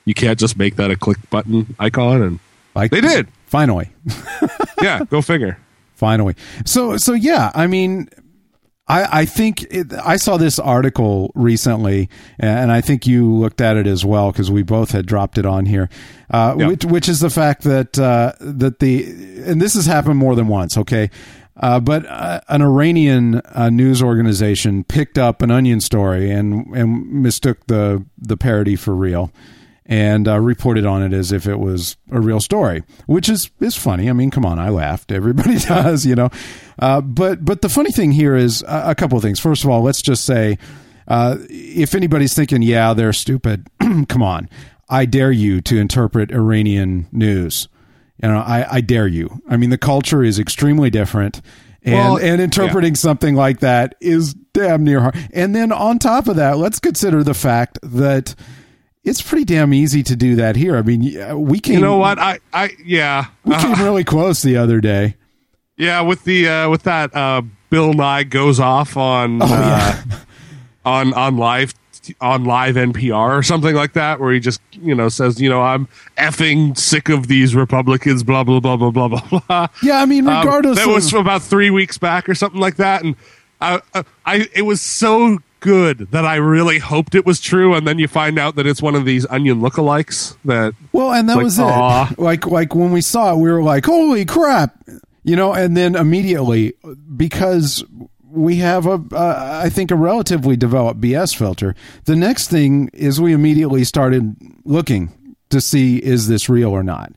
[0.05, 2.21] You can't just make that a click button icon?
[2.23, 2.39] And
[2.75, 3.27] Like they did.
[3.45, 3.89] finally.
[4.81, 5.57] Yeah, go figure.
[5.95, 8.07] finally so so yeah i mean
[8.87, 12.07] i i think it, i saw this article recently
[12.39, 15.45] and i think you looked at it as well because we both had dropped it
[15.45, 15.89] on here
[16.31, 16.67] uh, Yeah.
[16.67, 19.03] which which is the fact that uh, that the
[19.45, 21.09] and this has happened more than once okay
[21.59, 27.11] uh, but uh, an Iranian uh, news organization picked up an onion story and and
[27.11, 29.31] mistook the the parody for real,
[29.85, 33.75] and uh, reported on it as if it was a real story, which is is
[33.75, 34.09] funny.
[34.09, 35.11] I mean, come on, I laughed.
[35.11, 36.29] Everybody does, you know.
[36.79, 39.39] Uh, but but the funny thing here is a, a couple of things.
[39.39, 40.57] First of all, let's just say,
[41.09, 43.67] uh, if anybody's thinking, yeah, they're stupid,
[44.07, 44.47] come on,
[44.87, 47.67] I dare you to interpret Iranian news.
[48.21, 49.41] You know, I, I dare you.
[49.49, 51.41] I mean, the culture is extremely different.
[51.83, 55.15] And, Well, and interpreting something like that is damn near hard.
[55.31, 58.35] And then on top of that, let's consider the fact that
[59.05, 60.75] it's pretty damn easy to do that here.
[60.75, 62.19] I mean, yeah, we came, You know what?
[62.19, 63.27] I, I, yeah.
[63.45, 65.15] we came really close the other day.
[65.77, 70.01] Yeah, with the uh, with that uh, Bill Nye goes off on Oh, uh,
[70.83, 71.73] on on live
[72.21, 75.61] on live NPR or something like that, where he just you know says, you know,
[75.61, 79.67] I'm effing sick of these Republicans, blah blah blah blah blah blah blah.
[79.83, 82.59] Yeah, I mean, Um, regardless that of was from about three weeks back or something
[82.61, 83.15] like that, and
[83.61, 87.85] I, I, I it was so good that I really hoped it was true, and
[87.85, 91.35] then you find out that it's one of these onion lookalikes that Well, and that
[91.35, 92.09] Like, was aw.
[92.11, 92.17] it.
[92.19, 94.75] Like like when we saw it, we were like, "Holy crap!"
[95.25, 96.73] You know, and then immediately
[97.17, 97.83] because
[98.31, 101.75] we have a uh, I think a relatively developed BS filter.
[102.05, 105.11] The next thing is we immediately started looking
[105.49, 107.13] to see is this real or not.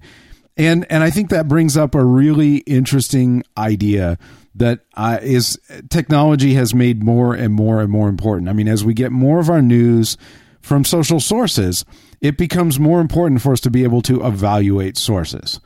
[0.57, 4.19] And and I think that brings up a really interesting idea
[4.55, 8.49] that uh, is technology has made more and more and more important.
[8.49, 10.19] I mean, as we get more of our news
[10.61, 11.85] from social sources,
[12.21, 15.59] it becomes more important for us to be able to evaluate sources.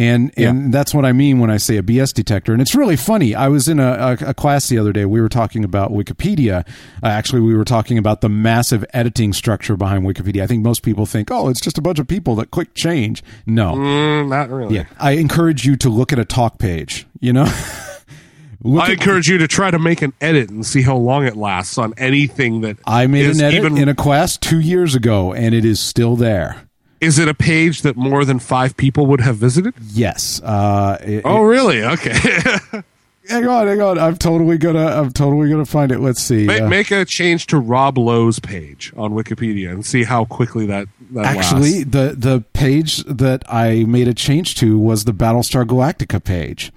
[0.00, 2.54] And and that's what I mean when I say a BS detector.
[2.54, 3.34] And it's really funny.
[3.34, 5.04] I was in a, a, a class the other day.
[5.04, 6.66] We were talking about Wikipedia.
[7.02, 10.42] Uh, actually, we were talking about the massive editing structure behind Wikipedia.
[10.42, 13.22] I think most people think, oh, it's just a bunch of people that click change.
[13.44, 13.74] No.
[13.74, 14.76] mm, not really.
[14.76, 14.84] Yeah.
[14.98, 17.44] I encourage you to look at a talk page, you know?
[18.62, 21.36] look I encourage you to try to make an edit and see how long it
[21.36, 25.34] lasts on anything that I made an edit even- in a class two years ago,
[25.34, 26.69] and it is still there.
[27.00, 29.74] Is it a page that more than five people would have visited?
[29.92, 30.40] Yes.
[30.42, 31.82] Uh, it- Oh, really?
[31.82, 32.12] Okay.
[33.28, 33.98] hang on, hang on.
[33.98, 34.86] I'm totally gonna.
[34.86, 36.00] I'm totally gonna find it.
[36.00, 36.44] Let's see.
[36.44, 40.66] Ma- Uh, make a change to Rob Lowe's page on Wikipedia and see how quickly
[40.66, 41.90] that, that actually, lasts.
[41.90, 46.70] the the page that I made a change to was the Battlestar Galactica page.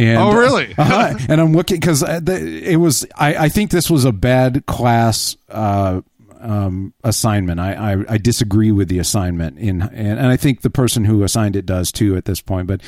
[0.00, 0.74] And, Oh, really?
[0.78, 1.18] uh-huh.
[1.28, 3.04] and I'm looking because it was.
[3.16, 6.02] I, I think this was a bad class uh,
[6.40, 7.60] um, assignment.
[7.60, 11.22] I, I I disagree with the assignment in, and, and I think the person who
[11.22, 12.66] assigned it does too at this point.
[12.66, 12.80] But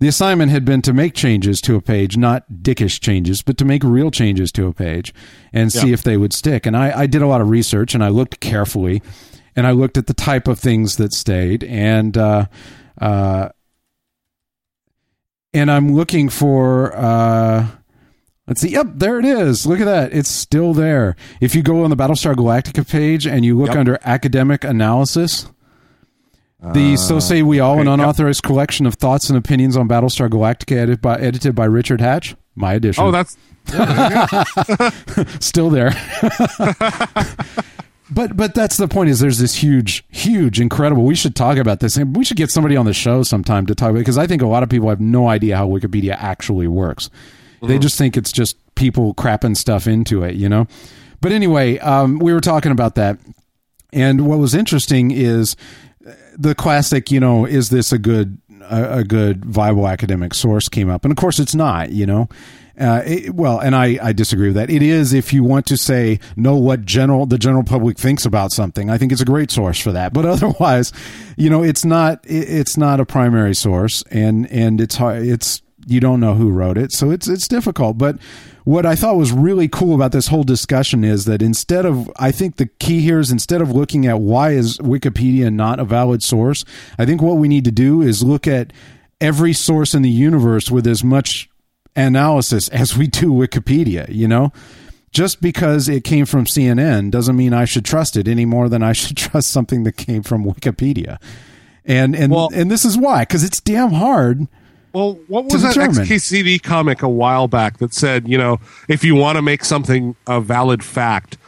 [0.00, 3.64] the assignment had been to make changes to a page, not dickish changes, but to
[3.64, 5.12] make real changes to a page
[5.52, 5.94] and see Yeah.
[5.94, 6.66] if they would stick.
[6.66, 9.02] And I, I did a lot of research and I looked carefully,
[9.56, 12.16] and I looked at the type of things that stayed and.
[12.16, 12.46] Uh,
[13.00, 13.48] uh,
[15.54, 17.66] and I'm looking for uh
[18.48, 18.70] let's see.
[18.70, 19.64] Yep, there it is.
[19.66, 20.12] Look at that.
[20.12, 21.14] It's still there.
[21.40, 23.76] If you go on the Battlestar Galactica page and you look Yep.
[23.76, 25.46] under academic analysis,
[26.60, 27.94] the uh, So Say We All, an okay, yep.
[28.00, 32.34] unauthorized collection of thoughts and opinions on Battlestar Galactica edited by, edited by Richard Hatch,
[32.56, 33.04] my edition.
[33.04, 33.36] Oh, that's
[35.44, 35.90] still there.
[38.10, 41.80] but but that's the point is there's this huge huge incredible we should talk about
[41.80, 44.26] this and we should get somebody on the show sometime to talk about because I
[44.26, 47.10] think a lot of people have no idea how Wikipedia actually works.
[47.62, 50.66] They just think it's just people crapping stuff into it, you know.
[51.20, 53.18] But anyway, um, we were talking about that,
[53.92, 55.56] and what was interesting is
[56.36, 60.88] the classic, you know, is this a good a, a good viable academic source came
[60.88, 62.28] up, and of course it's not, you know.
[62.78, 64.70] Uh, it, well, and I, I disagree with that.
[64.70, 68.52] It is if you want to say know what general the general public thinks about
[68.52, 68.88] something.
[68.88, 70.12] I think it's a great source for that.
[70.18, 70.92] But otherwise,
[71.36, 75.22] you know, it's not it, it's not a primary source, and and it's hard.
[75.22, 77.98] It's you don't know who wrote it, so it's it's difficult.
[77.98, 78.18] But
[78.64, 82.30] what I thought was really cool about this whole discussion is that instead of I
[82.30, 86.22] think the key here is instead of looking at why is Wikipedia not a valid
[86.22, 86.64] source,
[86.98, 88.72] I think what we need to do is look at
[89.20, 91.48] every source in the universe with as much
[91.96, 94.52] analysis as we do Wikipedia, you know?
[95.10, 98.82] Just because it came from CNN doesn't mean I should trust it any more than
[98.82, 101.18] I should trust something that came from Wikipedia.
[101.84, 104.46] And and Well- and this is why cuz it's damn hard
[104.98, 105.94] Well, what was that determine.
[105.94, 108.58] XKCD comic a while back that said, you know,
[108.88, 111.38] if you want to make something a valid fact,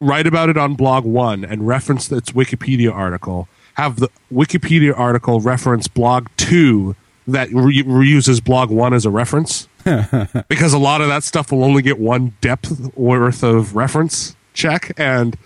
[0.00, 3.46] write about it on blog one and reference its Wikipedia article.
[3.74, 6.96] Have the Wikipedia article reference blog two
[7.28, 9.68] that re- reuses blog one as a reference.
[10.48, 14.92] because a lot of that stuff will only get one depth worth of reference check.
[14.98, 15.38] And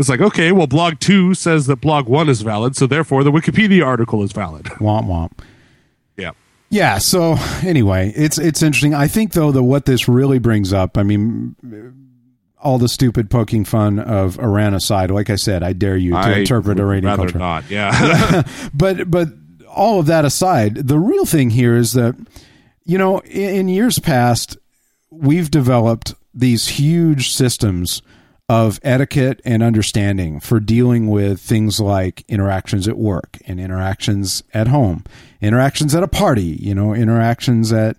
[0.00, 3.30] it's like, okay, well, blog two says that blog one is valid, so therefore the
[3.30, 4.64] Wikipedia article is valid.
[4.64, 5.38] womp womp.
[6.16, 6.32] Yeah.
[6.70, 6.98] Yeah.
[6.98, 8.94] So anyway, it's it's interesting.
[8.94, 11.56] I think though that what this really brings up, I mean,
[12.60, 16.18] all the stupid poking fun of Iran aside, like I said, I dare you to
[16.18, 17.38] I interpret Iranian rather culture.
[17.38, 17.70] not.
[17.70, 18.42] Yeah.
[18.74, 19.28] but but
[19.68, 22.14] all of that aside, the real thing here is that
[22.84, 24.58] you know in, in years past
[25.10, 28.02] we've developed these huge systems
[28.48, 34.68] of etiquette and understanding for dealing with things like interactions at work and interactions at
[34.68, 35.04] home,
[35.40, 37.96] interactions at a party, you know, interactions at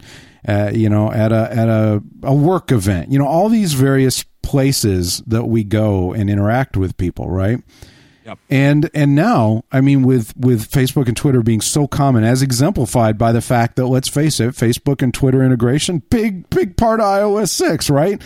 [0.47, 4.23] uh, you know at a at a, a work event, you know, all these various
[4.41, 7.61] places that we go and interact with people, right?
[8.25, 8.39] Yep.
[8.49, 13.17] And and now, I mean, with with Facebook and Twitter being so common, as exemplified
[13.17, 17.05] by the fact that let's face it, Facebook and Twitter integration, big big part of
[17.05, 18.21] iOS six, right?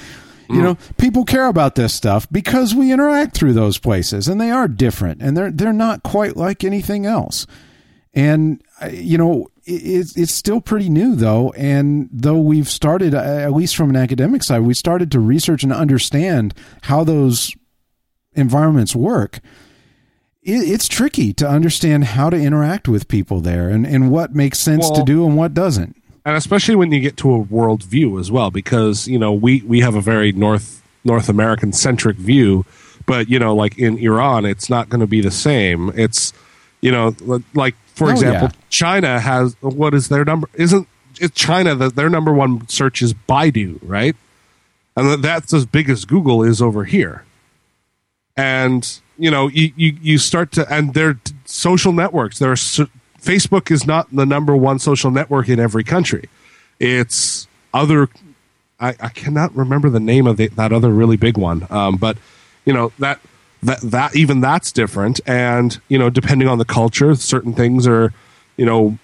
[0.53, 4.51] You know, people care about this stuff because we interact through those places, and they
[4.51, 7.47] are different, and they're they're not quite like anything else.
[8.13, 13.13] And uh, you know, it, it's it's still pretty new though, and though we've started,
[13.13, 17.53] uh, at least from an academic side, we started to research and understand how those
[18.35, 19.39] environments work
[20.45, 24.89] it's tricky to understand how to interact with people there and, and what makes sense
[24.89, 25.95] to do and what doesn't.
[26.25, 29.61] And especially when you get to a world view as well, because you know we
[29.61, 32.65] we have a very North North American centric view,
[33.05, 35.91] but you know, like in Iran, it's not going to be the same.
[35.95, 36.33] It's
[36.81, 37.15] you know,
[37.53, 38.65] like for Oh, example, yeah.
[38.69, 40.47] China has what is their number?
[40.53, 40.87] Isn't
[41.19, 44.15] it's China that their number one search is Baidu, right?
[44.95, 47.23] And that's as big as Google is over here.
[48.35, 52.39] And you know, you you, you start to and their social networks.
[52.39, 52.55] There are
[53.23, 56.29] Facebook is not the number one social network in every country.
[56.79, 58.09] It's other.
[58.79, 62.17] I, I cannot remember the name of the, that other really big one, um, but
[62.65, 63.19] you know that
[63.63, 65.21] that that even that's different.
[65.25, 68.13] And you know, depending on the culture, certain things are
[68.57, 68.97] you know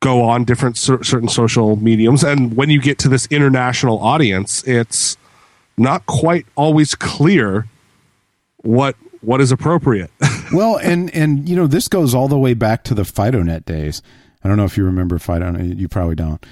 [0.00, 2.22] go on different cer- certain social mediums.
[2.24, 5.16] And when you get to this international audience, it's
[5.78, 7.66] not quite always clear
[8.58, 10.10] what what is appropriate.
[10.52, 14.02] well, and and you know this goes all the way back to the FidoNet days.
[14.42, 15.78] I don't know if you remember FidoNet.
[15.78, 16.44] You probably don't.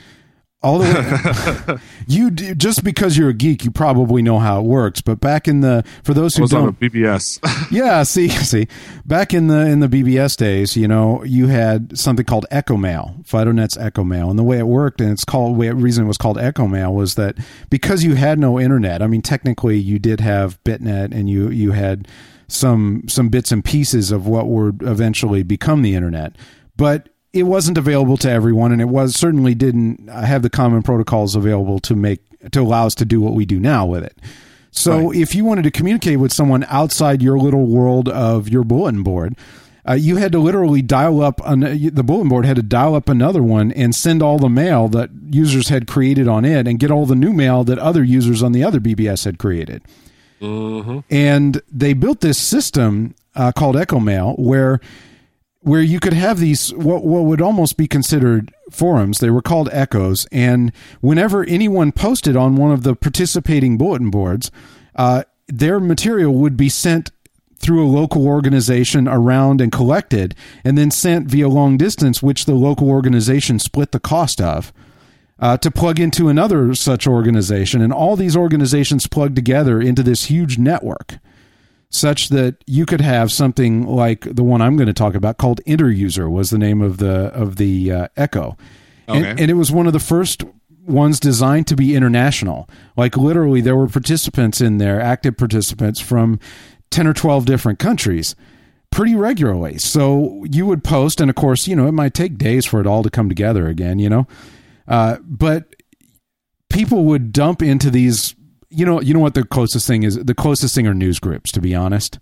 [0.62, 1.78] all the way.
[2.06, 5.00] you do, just because you're a geek, you probably know how it works.
[5.00, 7.38] But back in the for those who was on a don't, BBS.
[7.70, 8.68] yeah, see, see,
[9.04, 13.16] back in the in the BBS days, you know, you had something called Echo Mail,
[13.24, 16.18] FidoNet's Echo Mail, and the way it worked, and it's called the reason it was
[16.18, 17.36] called Echo Mail was that
[17.68, 19.02] because you had no internet.
[19.02, 22.08] I mean, technically, you did have BitNet, and you you had
[22.52, 26.36] some some bits and pieces of what would eventually become the internet,
[26.76, 31.34] but it wasn't available to everyone, and it was certainly didn't have the common protocols
[31.34, 34.18] available to make to allow us to do what we do now with it.
[34.70, 35.16] So, Right.
[35.20, 39.34] if you wanted to communicate with someone outside your little world of your bulletin board,
[39.88, 43.08] uh, you had to literally dial up an, the bulletin board had to dial up
[43.08, 46.90] another one and send all the mail that users had created on it and get
[46.90, 49.82] all the new mail that other users on the other BBS had created.
[51.10, 54.80] And they built this system uh, called Echo Mail where
[55.62, 59.18] where you could have these what what would almost be considered forums.
[59.18, 64.50] They were called echoes, and whenever anyone posted on one of the participating bulletin boards,
[64.96, 67.10] uh, their material would be sent
[67.58, 70.34] through a local organization around and collected,
[70.64, 74.72] and then sent via long distance, which the local organization split the cost of.
[75.38, 80.26] Uh, to plug into another such organization, and all these organizations plug together into this
[80.26, 81.18] huge network
[81.92, 85.60] such that you could have something like the one I'm going to talk about called
[85.66, 88.56] InterUser was the name of the of the uh, Echo,
[89.06, 90.42] and, and it was one of the first
[90.86, 92.68] ones designed to be international.
[92.96, 96.40] Like literally, there were participants in there, active participants from
[96.90, 98.34] ten or twelve different countries.
[98.90, 102.66] Pretty regularly, so you would post, and of course, you know it might take days
[102.66, 103.98] for it all to come together again.
[103.98, 104.26] You know,
[104.92, 105.74] uh, but
[106.68, 108.36] people would dump into these.
[108.68, 110.16] You know, you know what the closest thing is.
[110.16, 111.50] The closest thing are news groups.
[111.52, 112.18] To be honest,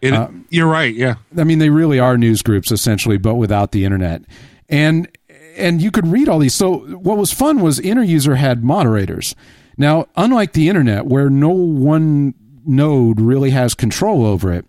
[0.00, 0.94] It, Uh, you're right.
[0.94, 1.16] Yeah.
[1.36, 4.22] I mean, they really are news groups essentially, but without the internet.
[4.68, 5.08] And
[5.56, 6.54] and you could read all these.
[6.54, 9.34] So what was fun was InterUser had moderators.
[9.76, 14.66] Now, unlike the internet, where no one node really has control over it,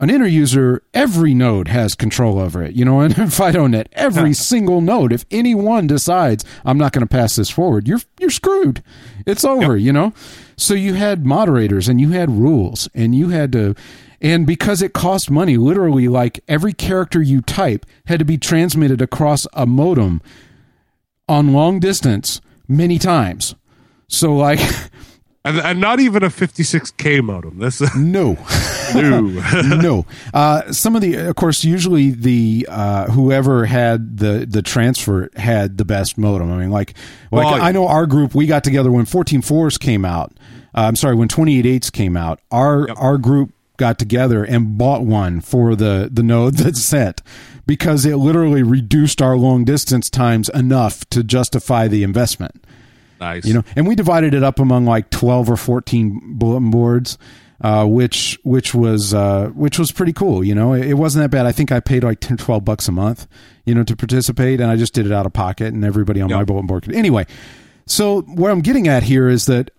[0.00, 2.74] an InterUser, every node has control over it.
[2.74, 7.12] You know, and in FidoNet, every single node, if anyone decides I'm not going to
[7.12, 8.82] pass this forward, you're you're screwed.
[9.26, 9.76] It's over.
[9.76, 10.12] You know.
[10.56, 13.76] So you had moderators and you had rules and you had to
[14.20, 19.00] and because it cost money, literally like every character you type had to be transmitted
[19.00, 20.20] across a modem
[21.28, 23.54] on long distance many times.
[24.08, 24.58] So like
[25.48, 27.58] And, and not even a 56k modem.
[27.58, 28.34] This no.
[28.94, 29.20] no.
[29.76, 30.06] no.
[30.32, 35.78] Uh, some of the, of course, usually the uh, whoever had the the transfer had
[35.78, 36.52] the best modem.
[36.52, 36.94] I mean, like,
[37.30, 38.34] like Well, I know our group.
[38.34, 40.32] We got together when 14.4s came out.
[40.74, 42.40] Uh, I'm sorry, when 28.8s came out.
[42.50, 47.22] Our our group got together and bought one for the the node that's sent
[47.66, 52.64] because it literally reduced our long distance times enough to justify the investment
[53.20, 53.44] nice.
[53.44, 57.18] you know and we divided it up among like 12 or 14 bulletin boards
[57.60, 60.74] uh, which which was uh, which was pretty cool you know?
[60.74, 61.44] It, it wasn't that bad.
[61.44, 63.26] I think i paid like 10 12 bucks a month
[63.64, 66.30] you know to participate and i just did it out of pocket and everybody on
[66.30, 67.26] my bulletin board could anyway.
[67.86, 69.70] So what i'm getting at here is that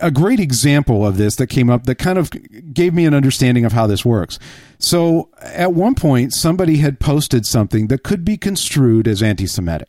[0.00, 2.30] a great example of this that came up that kind of
[2.72, 4.38] gave me an understanding of how this works.
[4.78, 9.88] So at one point somebody had posted something that could be construed as anti-semitic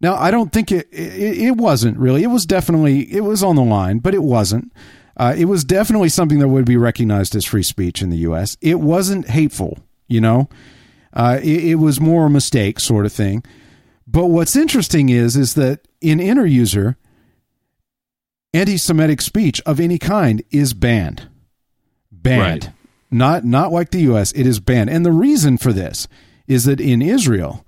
[0.00, 2.22] now, I don't think it, it it wasn't really.
[2.22, 4.72] It was definitely it was on the line, but it wasn't.
[5.16, 8.56] Uh, it was definitely something that would be recognized as free speech in the U.S.
[8.62, 9.78] It wasn't hateful,
[10.08, 10.48] you know.
[11.12, 13.44] Uh, it, it was more a mistake, sort of thing.
[14.06, 16.96] But what's interesting is is that in InterUser,
[18.54, 21.28] anti-Semitic speech of any kind is banned.
[22.10, 22.64] Banned.
[22.64, 22.72] Right.
[23.10, 24.32] Not not like the U.S.
[24.32, 26.08] It is banned, and the reason for this
[26.46, 27.66] is that in Israel,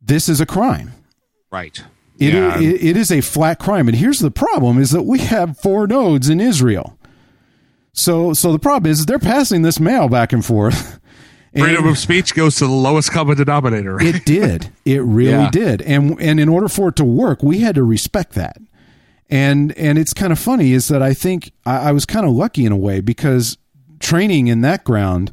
[0.00, 0.92] this is a crime.
[1.50, 1.82] Right.
[2.18, 2.58] It, yeah.
[2.60, 5.86] it, it is a flat crime, and here's the problem: is that we have four
[5.86, 6.98] nodes in Israel.
[7.92, 10.98] So, so the problem is they're passing this mail back and forth.
[11.52, 14.00] And Freedom of speech goes to the lowest common denominator.
[14.00, 14.70] It did.
[14.84, 15.50] It really Yeah.
[15.50, 15.82] did.
[15.82, 18.58] And and in order for it to work, we had to respect that.
[19.28, 22.30] And and it's kind of funny is that I think I, I was kind of
[22.30, 23.58] lucky in a way because
[23.98, 25.32] training in that ground,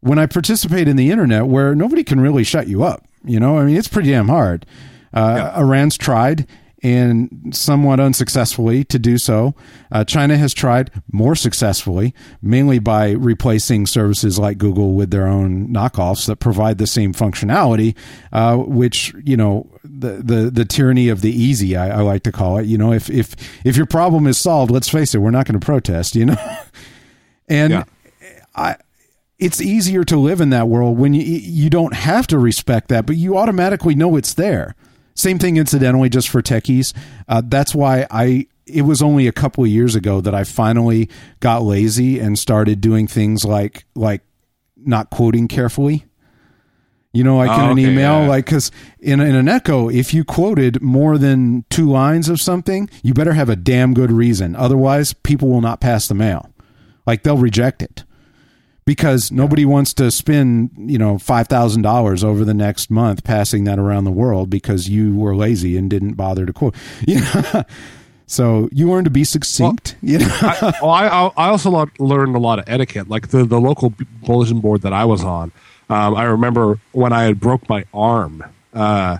[0.00, 3.56] when I participate in the internet where nobody can really shut you up, you know,
[3.56, 4.66] I mean it's pretty damn hard.
[5.12, 6.46] Uh, Iran's tried
[6.82, 9.54] and somewhat unsuccessfully to do so.
[9.92, 15.68] Uh, China has tried more successfully, mainly by replacing services like Google with their own
[15.68, 17.94] knockoffs that provide the same functionality,
[18.32, 22.32] uh, which you know the, the the tyranny of the easy, I, I like to
[22.32, 22.64] call it.
[22.64, 25.60] You know, if if if your problem is solved, let's face it, we're not going
[25.60, 26.14] to protest.
[26.16, 26.36] You know,
[27.48, 27.84] and Yeah.
[28.54, 28.76] I
[29.38, 33.04] it's easier to live in that world when you you don't have to respect that,
[33.04, 34.74] but you automatically know it's there.
[35.20, 36.94] Same thing, incidentally, just for techies.
[37.28, 38.46] Uh, that's why I.
[38.66, 41.10] It was only a couple of years ago that I finally
[41.40, 44.22] got lazy and started doing things like like
[44.76, 46.04] not quoting carefully.
[47.12, 48.28] You know, like Oh, in an okay, email, yeah.
[48.28, 52.88] like because in, in an echo, if you quoted more than two lines of something,
[53.02, 54.54] you better have a damn good reason.
[54.54, 56.48] Otherwise, people will not pass the mail.
[57.06, 58.04] Like they'll reject it
[58.84, 63.64] because nobody wants to spend you know five thousand dollars over the next month passing
[63.64, 66.74] that around the world because you were lazy and didn't bother to quote.
[67.06, 67.64] You know,
[68.26, 69.96] so you learn to be succinct.
[70.02, 71.06] you know, I, well, I,
[71.36, 73.08] I also learned a lot of etiquette.
[73.08, 73.92] Like the, the local
[74.24, 75.50] bulletin board that I was on,
[75.88, 79.18] um, I remember when I had broke my arm, uh,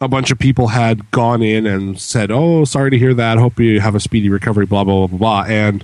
[0.00, 3.38] a bunch of people had gone in and said, "Oh, sorry to hear that.
[3.38, 5.44] Hope you have a speedy recovery." Blah blah blah blah.
[5.44, 5.44] blah.
[5.54, 5.82] And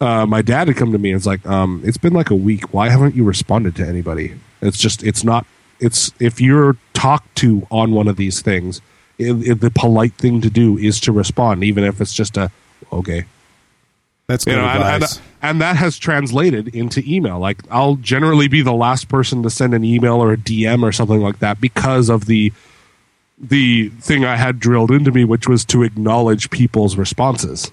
[0.00, 2.36] uh, my dad had come to me and was like, um, "It's been like a
[2.36, 2.72] week.
[2.72, 4.38] Why haven't you responded to anybody?
[4.60, 5.46] It's just it's not.
[5.80, 8.80] It's if you're talked to on one of these things."
[9.18, 12.52] It, it, the polite thing to do is to respond, even if it's just a
[12.92, 13.24] okay
[14.28, 17.38] that's you good know, and, and, and that has translated into email.
[17.38, 20.92] Like I'll generally be the last person to send an email or a DM or
[20.92, 22.52] something like that because of the
[23.38, 27.72] the thing I had drilled into me, which was to acknowledge people's responses.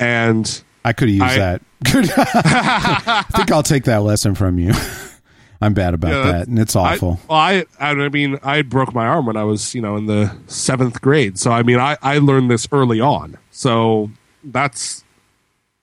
[0.00, 1.62] And I could have used I- that.
[1.84, 4.72] I think I'll take that lesson from you.
[5.60, 7.18] I'm bad about Yeah, that, and it's awful.
[7.30, 10.06] I, well, I, I mean, I broke my arm when I was, you know, in
[10.06, 11.38] the seventh grade.
[11.38, 13.38] So I mean, I, I learned this early on.
[13.50, 14.10] So
[14.44, 15.02] that's,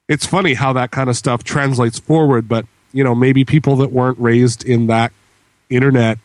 [0.08, 2.48] it's funny how that kind of stuff translates forward.
[2.48, 5.12] But you know, maybe people that weren't raised in that
[5.70, 6.20] internet,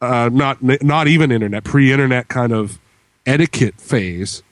[0.00, 2.78] uh, not not even internet, pre-internet kind of
[3.24, 4.42] etiquette phase.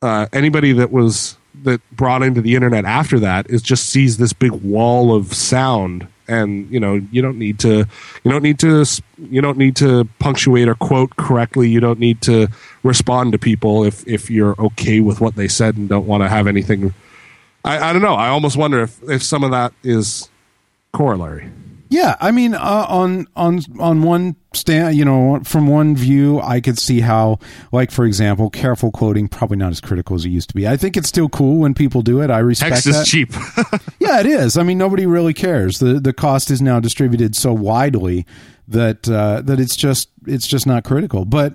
[0.00, 4.32] Uh, anybody that was that brought into the internet after that is just sees this
[4.32, 6.06] big wall of sound.
[6.26, 7.86] And you know you don't need to
[8.24, 8.86] you don't need to
[9.18, 11.68] you don't need to punctuate or quote correctly.
[11.68, 12.48] You don't need to
[12.82, 16.28] respond to people if if you're okay with what they said and don't want to
[16.28, 16.94] have anything.
[17.62, 18.14] I i don't know.
[18.14, 20.30] I almost wonder if if some of that is
[20.92, 21.50] corollary
[21.94, 26.60] Yeah, I mean, uh, on on on one stand, you know, from one view, I
[26.60, 27.38] could see how,
[27.70, 30.66] like for example, careful quoting probably not as critical as it used to be.
[30.66, 32.30] I think it's still cool when people do it.
[32.30, 33.02] I respect text that.
[33.02, 33.32] is cheap
[34.00, 34.58] Yeah, it is.
[34.58, 35.78] I mean, nobody really cares.
[35.78, 38.26] the The cost is now distributed so widely
[38.66, 41.24] that uh, that it's just it's just not critical.
[41.24, 41.54] But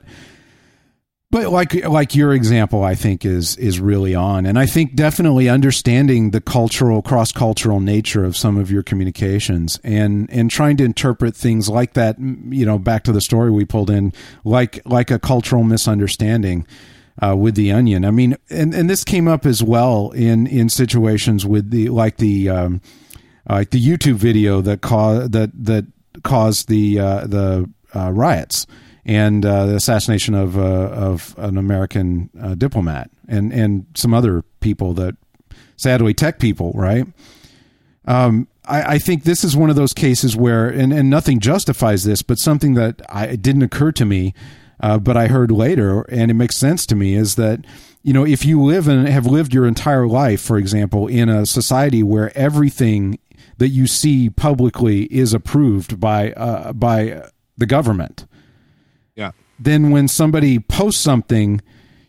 [1.31, 5.47] but like like your example, I think is is really on, and I think definitely
[5.47, 10.83] understanding the cultural cross cultural nature of some of your communications and and trying to
[10.83, 12.17] interpret things like that.
[12.19, 14.11] You know, back to the story we pulled in,
[14.43, 16.65] like like a cultural misunderstanding
[17.21, 18.05] uh, with the onion.
[18.05, 22.17] I mean, and and this came up as well in in situations with the like
[22.17, 22.81] the um,
[23.47, 25.85] like the YouTube video that caused that that
[26.23, 28.65] caused the uh, the uh, riots
[29.09, 34.43] and uh, the assassination of uh, of an American uh, diplomat and and some other
[34.59, 35.15] people that
[35.77, 37.07] sadly tech people right.
[38.05, 42.03] Um, I, I think this is one of those cases where and and nothing justifies
[42.03, 44.35] this, but something that I didn't occur to me,
[44.79, 47.65] uh, but I heard later, and it makes sense to me is that
[48.03, 51.47] you know if you live and have lived your entire life, for example, in a
[51.47, 53.17] society where everything
[53.57, 58.27] that you see publicly is approved by uh, by the government
[59.59, 61.61] then when somebody posts something,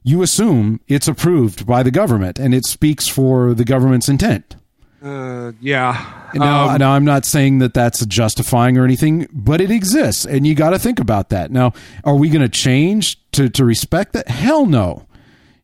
[0.03, 4.57] you assume it's approved by the government and it speaks for the government's intent.
[5.03, 9.71] uh, yeah Now, Um, now, I'm not saying that that's justifying or anything, but it
[9.71, 11.51] exists, and you got to think about that.
[11.51, 11.73] Now,
[12.05, 14.29] are we going to change to to respect that?
[14.29, 15.07] Hell no.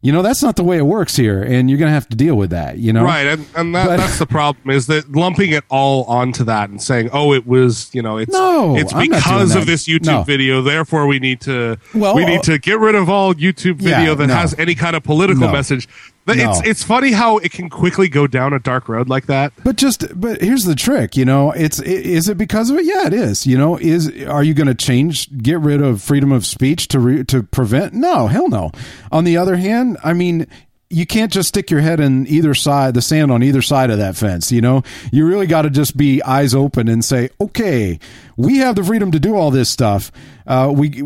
[0.06, 2.16] You know that's not the way it works here, and you're going to have to
[2.16, 2.78] deal with that.
[2.78, 6.04] You know, Right, and, and that, But- that's the problem is that lumping it all
[6.04, 9.38] onto that and saying, "Oh, it was you know, it's No, it's I'm not doing
[9.40, 10.22] because of this YouTube No.
[10.22, 13.98] video, therefore we need to Well, we need to get rid of all YouTube Yeah,
[13.98, 14.34] video that no.
[14.36, 15.88] has any kind of political message."
[16.26, 16.50] But No.
[16.50, 19.52] It's it's funny how it can quickly go down a dark road like that.
[19.64, 22.84] But just but here's the trick, you know, it's i- is it because of it?
[22.84, 23.46] Yeah, it is.
[23.46, 26.98] You know, is are you going to change get rid of freedom of speech to
[27.00, 27.94] re, to prevent?
[27.94, 28.72] No, hell no.
[29.12, 30.46] On the other hand, I mean,
[30.90, 33.98] you can't just stick your head in either side, the sand on either side of
[33.98, 34.82] that fence, you know?
[35.12, 37.98] You really got to just be eyes open and say, "Okay,
[38.36, 40.10] we have the freedom to do all this stuff.
[40.46, 41.02] Uh we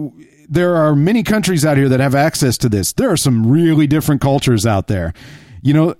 [0.51, 2.92] there are many countries out here that have access to this.
[2.92, 5.14] There are some really different cultures out there.
[5.62, 5.94] You know,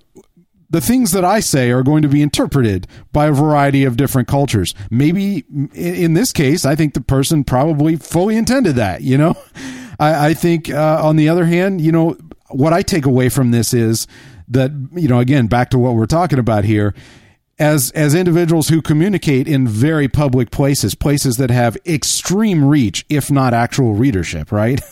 [0.69, 4.27] the things that I say are going to be interpreted by a variety of different
[4.27, 4.75] cultures.
[4.89, 9.01] Maybe in, this case, I think the person probably fully intended that.
[9.01, 9.37] You know,
[9.99, 12.17] I, I think uh, on the other hand, you know,
[12.49, 14.05] what I take away from this is
[14.49, 16.93] that you know, again, back to what we're talking about here.
[17.61, 23.31] As as individuals who communicate in very public places, places that have extreme reach, if
[23.31, 24.81] not actual readership, right?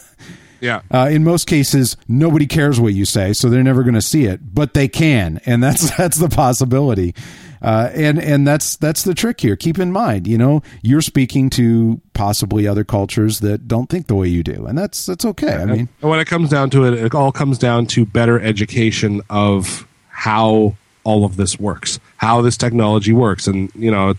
[0.61, 0.81] Yeah.
[0.91, 4.25] Uh, in most cases, nobody cares what you say, so they're never going to see
[4.25, 7.15] it, but they can, and that's that's the possibility.
[7.61, 9.55] Uh, and and that's that's the trick here.
[9.55, 14.15] Keep in mind, you know, you're speaking to possibly other cultures that don't think the
[14.15, 15.53] way you do, and that's that's okay.
[15.53, 18.37] I mean, And when it comes down to it, it all comes down to better
[18.41, 20.75] education of how
[21.09, 24.13] all of this works, how this technology works, and you know,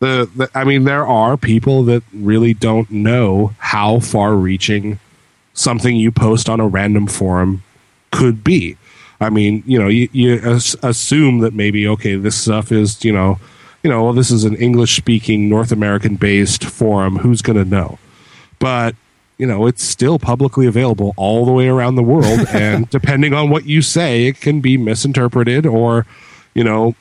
[0.00, 4.98] the, the I mean, there are people that really don't know how far-reaching
[5.54, 7.62] something you post on a random forum
[8.10, 8.76] could be.
[9.20, 13.12] I mean, you know, you, you as- assume that maybe okay, this stuff is you
[13.12, 13.38] know,
[13.82, 17.18] you know, well, this is an English-speaking North American-based forum.
[17.18, 17.98] Who's going to know?
[18.58, 18.96] But
[19.38, 23.50] you know, it's still publicly available all the way around the world, and depending on
[23.50, 26.06] what you say, it can be misinterpreted or,
[26.54, 26.94] you know,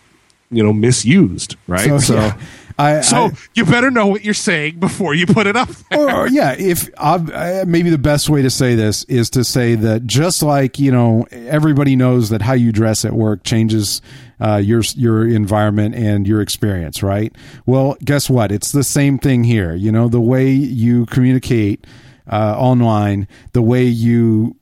[0.49, 1.55] you know, misused.
[1.67, 1.99] Right.
[1.99, 2.39] So, yeah.
[2.79, 5.99] I, so I- you better know what you're saying before you put it up there.
[5.99, 9.73] or, or, yeah, if uh, maybe the best way to say this is to say
[9.73, 13.99] that just like you know everybody knows that how you dress at work changes
[14.39, 17.35] uh, your your environment and your experience, right?
[17.65, 18.51] Well, guess what?
[18.51, 19.73] It's the same thing here.
[19.73, 21.83] You know, the way you communicate
[22.29, 24.55] uh, online, the way you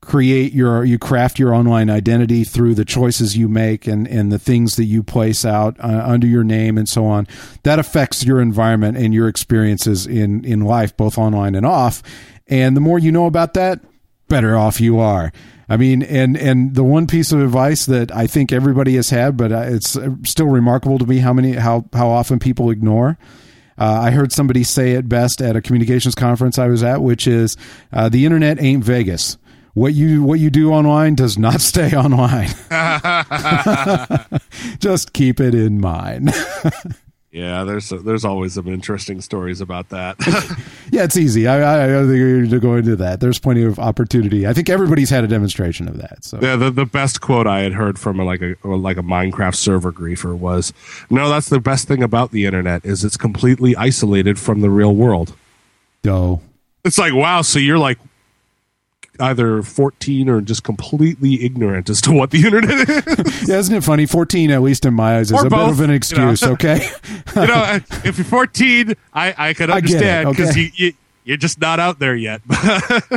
[0.00, 4.38] create your you craft your online identity through the choices you make and and the
[4.38, 7.28] things that you place out uh, under your name and so on
[7.64, 12.02] that affects your environment and your experiences in in life both online and off
[12.48, 13.78] and the more you know about that
[14.26, 15.30] better off you are
[15.70, 19.36] I mean, and and the one piece of advice that I think everybody has had,
[19.36, 23.16] but uh, it's still remarkable to me how many how how often people ignore.
[23.80, 27.26] Uh, I heard somebody say it best at a communications conference I was at, which
[27.26, 27.56] is
[27.92, 29.38] uh, the internet ain't Vegas.
[29.72, 32.50] What you what you do online does not stay online.
[34.80, 36.30] Just keep it in mind.
[37.32, 40.16] Yeah, there's there's always some interesting stories about that.
[40.90, 41.46] yeah, it's easy.
[41.46, 43.20] I, I, I don't think need to go into that.
[43.20, 44.48] There's plenty of opportunity.
[44.48, 46.24] I think everybody's had a demonstration of that.
[46.24, 49.02] So yeah, the, the best quote I had heard from a, like a like a
[49.02, 50.72] Minecraft server griefer was,
[51.08, 54.94] "No, that's the best thing about the internet is it's completely isolated from the real
[54.96, 55.36] world."
[56.02, 56.40] go.
[56.84, 57.98] It's like, wow, so you're like
[59.20, 63.42] either 14 or just completely ignorant as to what the internet is.
[63.48, 64.06] Yeah, isn't it funny?
[64.06, 65.94] 14, at least in my eyes, is Or a bit of an you know.
[65.94, 66.42] excuse.
[66.42, 66.76] Okay.
[67.36, 70.60] you know, uh, if you're 14, I, I could I get it, understand because okay.
[70.60, 70.92] you, you,
[71.24, 72.40] you're just not out there yet.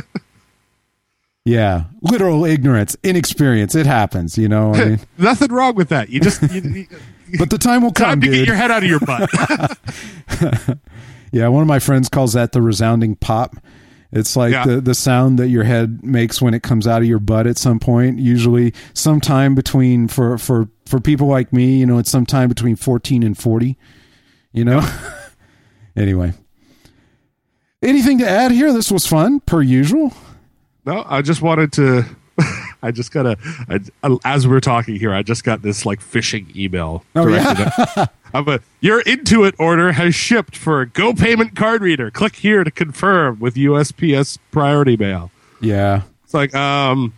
[1.46, 3.76] yeah, literal ignorance, inexperience.
[3.76, 4.38] It happens.
[4.38, 4.74] You know.
[4.74, 6.10] I mean, Nothing wrong with that.
[6.10, 6.88] You just you, you,
[7.40, 8.36] but the time will come, time to dude.
[8.36, 9.30] get your head out of your butt.
[11.34, 13.56] Yeah, one of my friends calls that the resounding pop.
[14.14, 14.66] It's like Yeah.
[14.66, 17.58] the, the sound that your head makes when it comes out of your butt at
[17.58, 18.20] some point.
[18.20, 23.24] Usually, sometime between for for for people like me, you know, it's sometime between fourteen
[23.24, 23.78] and forty.
[24.52, 24.88] You know.
[25.96, 26.34] anyway,
[27.82, 28.72] anything to add here?
[28.72, 30.14] This was fun, per usual.
[30.86, 32.06] No, I just wanted to.
[32.84, 33.38] I just got a.
[34.04, 37.04] I, as we're talking here, I just got this like phishing email.
[37.16, 38.06] Oh, yeah?
[38.34, 42.12] of a, your Intuit order has shipped for a Go Payment card reader.
[42.12, 45.32] Click here to confirm with USPS Priority Mail.
[45.62, 46.04] Yeah.
[46.24, 47.14] It's like, um,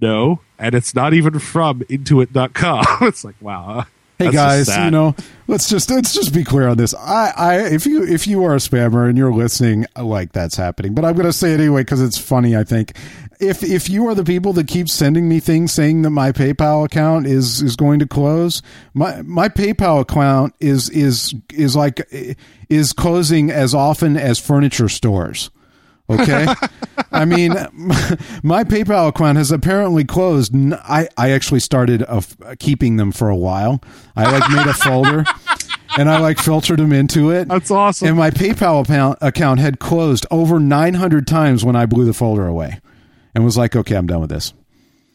[0.00, 2.84] no, and it's not even from Intuit.com.
[3.02, 3.86] it's like, wow.
[4.18, 5.16] Hey that's guys, you know,
[5.48, 6.92] let's just let's just be clear on this.
[6.94, 10.92] I, I if you if you are a spammer and you're listening, like that's happening,
[10.92, 12.54] but I'm going to say it anyway because it's funny.
[12.54, 12.92] I think
[13.40, 16.84] if if you are the people that keep sending me things saying that my PayPal
[16.84, 18.62] account is is going to close,
[18.94, 22.06] my my PayPal account is is is like
[22.68, 25.50] is closing as often as furniture stores.
[26.08, 26.46] Okay.
[27.12, 27.50] I mean,
[28.42, 30.52] my PayPal account has apparently closed.
[30.54, 32.22] I I actually started a
[32.58, 33.82] keeping them for a while.
[34.16, 35.24] I like made a folder
[35.96, 37.48] and I like filtered them into it.
[37.48, 38.08] That's awesome.
[38.08, 42.46] And my PayPal account, account had closed over 900 times when I blew the folder
[42.46, 42.80] away
[43.34, 44.52] and was like, okay, I'm done with this.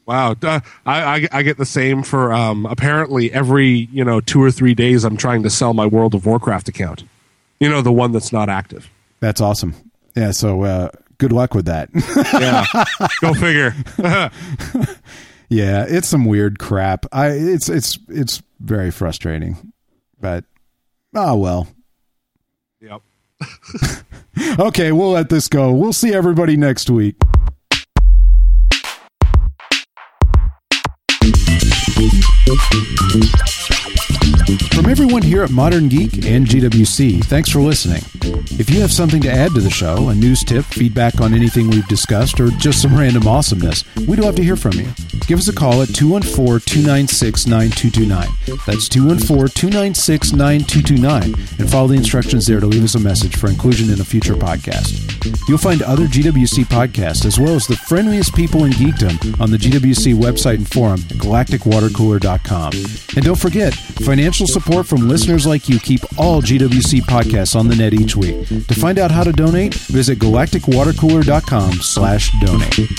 [0.06, 4.52] Wow, I, I I get the same for um, apparently every you know two or
[4.52, 5.04] three days.
[5.04, 7.04] I'm trying to sell my World of Warcraft account.
[7.60, 8.88] You know the one that's not active.
[9.20, 9.74] That's awesome.
[10.16, 10.32] Yeah.
[10.32, 11.90] So, uh, good luck with that.
[12.40, 12.66] Yeah,
[13.22, 13.74] go figure.
[15.50, 15.86] yeah.
[15.88, 17.06] It's some weird crap.
[17.12, 19.72] I, it's, it's, it's very frustrating,
[20.20, 20.44] but
[21.14, 21.68] oh, well.
[22.80, 23.02] yep.
[24.60, 25.72] Okay, we'll let this go.
[25.72, 27.16] We'll see everybody next week.
[32.48, 34.15] Thank you.
[34.46, 38.04] From everyone here at Modern Geek and GWC, thanks for listening.
[38.60, 41.68] If you have something to add to the show, a news tip, feedback on anything
[41.70, 44.88] we've discussed, or just some random awesomeness, we'd love to hear from you.
[45.26, 48.58] Give us a call at 214 296 9229.
[48.68, 51.24] That's 214 296 9229,
[51.60, 54.36] and follow the instructions there to leave us a message for inclusion in a future
[54.36, 55.02] podcast.
[55.50, 59.58] You'll find other GWC podcasts as well as the friendliest people in geekdom on the
[59.58, 62.74] GWC website and forum at galacticwatercooler.com.
[63.16, 63.74] And don't forget,
[64.36, 68.46] financial support from listeners like you keep all GWC podcasts on the net each week.
[68.50, 72.90] To find out how to donate, visit galacticwatercooler.com slash donate.